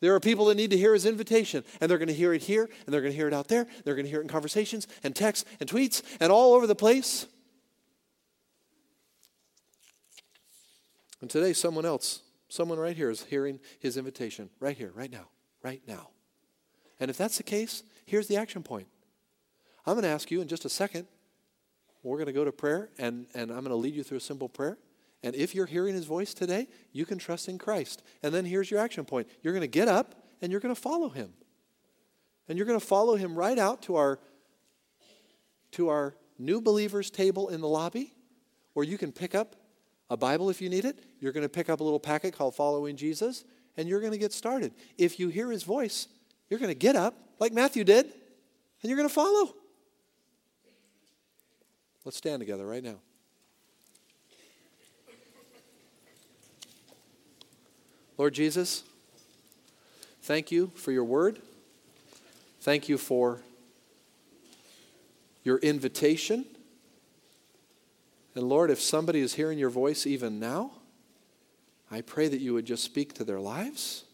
There 0.00 0.14
are 0.14 0.20
people 0.20 0.46
that 0.46 0.56
need 0.56 0.70
to 0.70 0.76
hear 0.76 0.92
his 0.92 1.06
invitation, 1.06 1.64
and 1.80 1.90
they're 1.90 1.98
going 1.98 2.08
to 2.08 2.14
hear 2.14 2.32
it 2.32 2.42
here, 2.42 2.68
and 2.84 2.92
they're 2.92 3.00
going 3.00 3.12
to 3.12 3.16
hear 3.16 3.28
it 3.28 3.34
out 3.34 3.48
there. 3.48 3.66
They're 3.84 3.94
going 3.94 4.06
to 4.06 4.10
hear 4.10 4.20
it 4.20 4.24
in 4.24 4.28
conversations 4.28 4.86
and 5.02 5.14
texts 5.14 5.48
and 5.60 5.68
tweets 5.68 6.02
and 6.20 6.32
all 6.32 6.54
over 6.54 6.66
the 6.66 6.74
place. 6.74 7.26
And 11.20 11.28
today, 11.28 11.52
someone 11.52 11.84
else, 11.84 12.22
someone 12.48 12.78
right 12.78 12.96
here 12.96 13.10
is 13.10 13.24
hearing 13.24 13.58
his 13.80 13.96
invitation, 13.96 14.50
right 14.60 14.76
here, 14.76 14.92
right 14.94 15.10
now, 15.10 15.28
right 15.62 15.82
now. 15.86 16.10
And 17.00 17.10
if 17.10 17.16
that's 17.16 17.36
the 17.36 17.42
case, 17.42 17.82
here's 18.06 18.28
the 18.28 18.36
action 18.36 18.62
point. 18.62 18.86
I'm 19.86 19.94
going 19.94 20.04
to 20.04 20.08
ask 20.08 20.30
you 20.30 20.40
in 20.40 20.48
just 20.48 20.64
a 20.64 20.68
second, 20.68 21.06
we're 22.02 22.16
going 22.16 22.26
to 22.26 22.32
go 22.32 22.44
to 22.44 22.52
prayer, 22.52 22.90
and, 22.98 23.26
and 23.34 23.50
I'm 23.50 23.60
going 23.60 23.70
to 23.70 23.76
lead 23.76 23.94
you 23.94 24.02
through 24.02 24.18
a 24.18 24.20
simple 24.20 24.48
prayer. 24.48 24.78
And 25.22 25.34
if 25.34 25.54
you're 25.54 25.66
hearing 25.66 25.94
his 25.94 26.04
voice 26.04 26.32
today, 26.32 26.68
you 26.92 27.04
can 27.04 27.18
trust 27.18 27.48
in 27.48 27.58
Christ. 27.58 28.02
And 28.22 28.32
then 28.32 28.44
here's 28.44 28.70
your 28.70 28.80
action 28.80 29.04
point 29.04 29.28
you're 29.42 29.52
going 29.52 29.62
to 29.62 29.66
get 29.66 29.88
up 29.88 30.14
and 30.40 30.52
you're 30.52 30.60
going 30.60 30.74
to 30.74 30.80
follow 30.80 31.08
him. 31.08 31.32
And 32.48 32.56
you're 32.56 32.66
going 32.66 32.80
to 32.80 32.86
follow 32.86 33.16
him 33.16 33.34
right 33.34 33.58
out 33.58 33.82
to 33.82 33.96
our, 33.96 34.20
to 35.72 35.88
our 35.88 36.14
new 36.38 36.60
believers 36.60 37.10
table 37.10 37.48
in 37.48 37.60
the 37.60 37.68
lobby 37.68 38.14
where 38.72 38.86
you 38.86 38.96
can 38.96 39.12
pick 39.12 39.34
up 39.34 39.56
a 40.08 40.16
Bible 40.16 40.48
if 40.48 40.62
you 40.62 40.70
need 40.70 40.84
it. 40.84 40.98
You're 41.20 41.32
going 41.32 41.44
to 41.44 41.48
pick 41.48 41.68
up 41.68 41.80
a 41.80 41.84
little 41.84 42.00
packet 42.00 42.34
called 42.34 42.54
Following 42.54 42.96
Jesus 42.96 43.44
and 43.76 43.88
you're 43.88 44.00
going 44.00 44.12
to 44.12 44.18
get 44.18 44.32
started. 44.32 44.72
If 44.96 45.20
you 45.20 45.28
hear 45.28 45.50
his 45.50 45.64
voice, 45.64 46.08
you're 46.48 46.60
going 46.60 46.70
to 46.70 46.78
get 46.78 46.96
up 46.96 47.14
like 47.38 47.52
Matthew 47.52 47.84
did 47.84 48.06
and 48.06 48.88
you're 48.88 48.96
going 48.96 49.08
to 49.08 49.14
follow. 49.14 49.54
Let's 52.04 52.16
stand 52.16 52.40
together 52.40 52.66
right 52.66 52.82
now. 52.82 53.00
Lord 58.18 58.34
Jesus, 58.34 58.82
thank 60.22 60.50
you 60.50 60.72
for 60.74 60.90
your 60.90 61.04
word. 61.04 61.40
Thank 62.60 62.88
you 62.88 62.98
for 62.98 63.40
your 65.44 65.58
invitation. 65.58 66.44
And 68.34 68.48
Lord, 68.48 68.70
if 68.70 68.80
somebody 68.80 69.20
is 69.20 69.34
hearing 69.34 69.56
your 69.56 69.70
voice 69.70 70.04
even 70.04 70.40
now, 70.40 70.72
I 71.92 72.00
pray 72.00 72.26
that 72.26 72.40
you 72.40 72.54
would 72.54 72.66
just 72.66 72.82
speak 72.82 73.14
to 73.14 73.24
their 73.24 73.40
lives. 73.40 74.04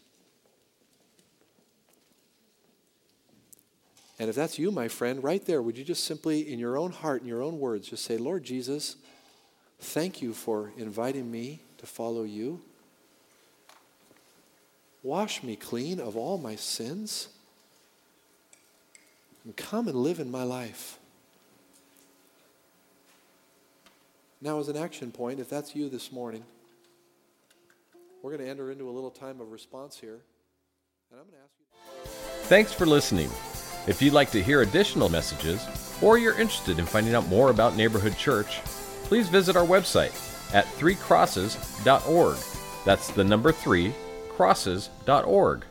And 4.19 4.29
if 4.29 4.35
that's 4.35 4.59
you, 4.59 4.71
my 4.71 4.87
friend, 4.87 5.23
right 5.23 5.43
there, 5.45 5.61
would 5.61 5.77
you 5.77 5.83
just 5.83 6.03
simply, 6.03 6.53
in 6.53 6.59
your 6.59 6.77
own 6.77 6.91
heart, 6.91 7.23
in 7.23 7.27
your 7.27 7.41
own 7.41 7.59
words, 7.59 7.89
just 7.89 8.05
say, 8.05 8.17
Lord 8.17 8.43
Jesus, 8.43 8.95
thank 9.79 10.21
you 10.21 10.31
for 10.31 10.71
inviting 10.77 11.29
me 11.29 11.59
to 11.79 11.85
follow 11.85 12.23
you. 12.23 12.61
Wash 15.05 15.43
me 15.43 15.55
clean 15.55 15.99
of 15.99 16.17
all 16.17 16.39
my 16.39 16.55
sins 16.55 17.27
and 19.43 19.55
come 19.55 19.87
and 19.87 19.95
live 19.95 20.19
in 20.19 20.31
my 20.31 20.41
life. 20.41 20.97
Now, 24.41 24.59
as 24.59 24.67
an 24.67 24.75
action 24.75 25.11
point, 25.11 25.39
if 25.39 25.47
that's 25.47 25.75
you 25.75 25.89
this 25.89 26.11
morning, 26.11 26.43
we're 28.23 28.31
going 28.31 28.43
to 28.43 28.49
enter 28.49 28.71
into 28.71 28.89
a 28.89 28.93
little 28.93 29.11
time 29.11 29.39
of 29.39 29.51
response 29.51 29.95
here. 29.95 30.21
And 31.11 31.19
I'm 31.19 31.27
going 31.27 31.37
to 31.37 31.43
ask 31.43 31.53
you. 31.59 32.47
Thanks 32.47 32.73
for 32.73 32.87
listening. 32.87 33.29
If 33.85 34.01
you'd 34.01 34.13
like 34.13 34.31
to 34.31 34.41
hear 34.41 34.63
additional 34.63 35.09
messages, 35.09 35.63
or 36.01 36.17
you're 36.17 36.39
interested 36.39 36.79
in 36.79 36.85
finding 36.87 37.13
out 37.13 37.27
more 37.27 37.51
about 37.51 37.75
Neighborhood 37.75 38.17
Church, 38.17 38.59
please 39.03 39.29
visit 39.29 39.55
our 39.55 39.67
website 39.67 40.15
at 40.51 40.65
threecrosses.org. 40.65 42.37
That's 42.85 43.11
the 43.11 43.23
number 43.23 43.51
three 43.51 43.93
crosses.org. 44.35 45.63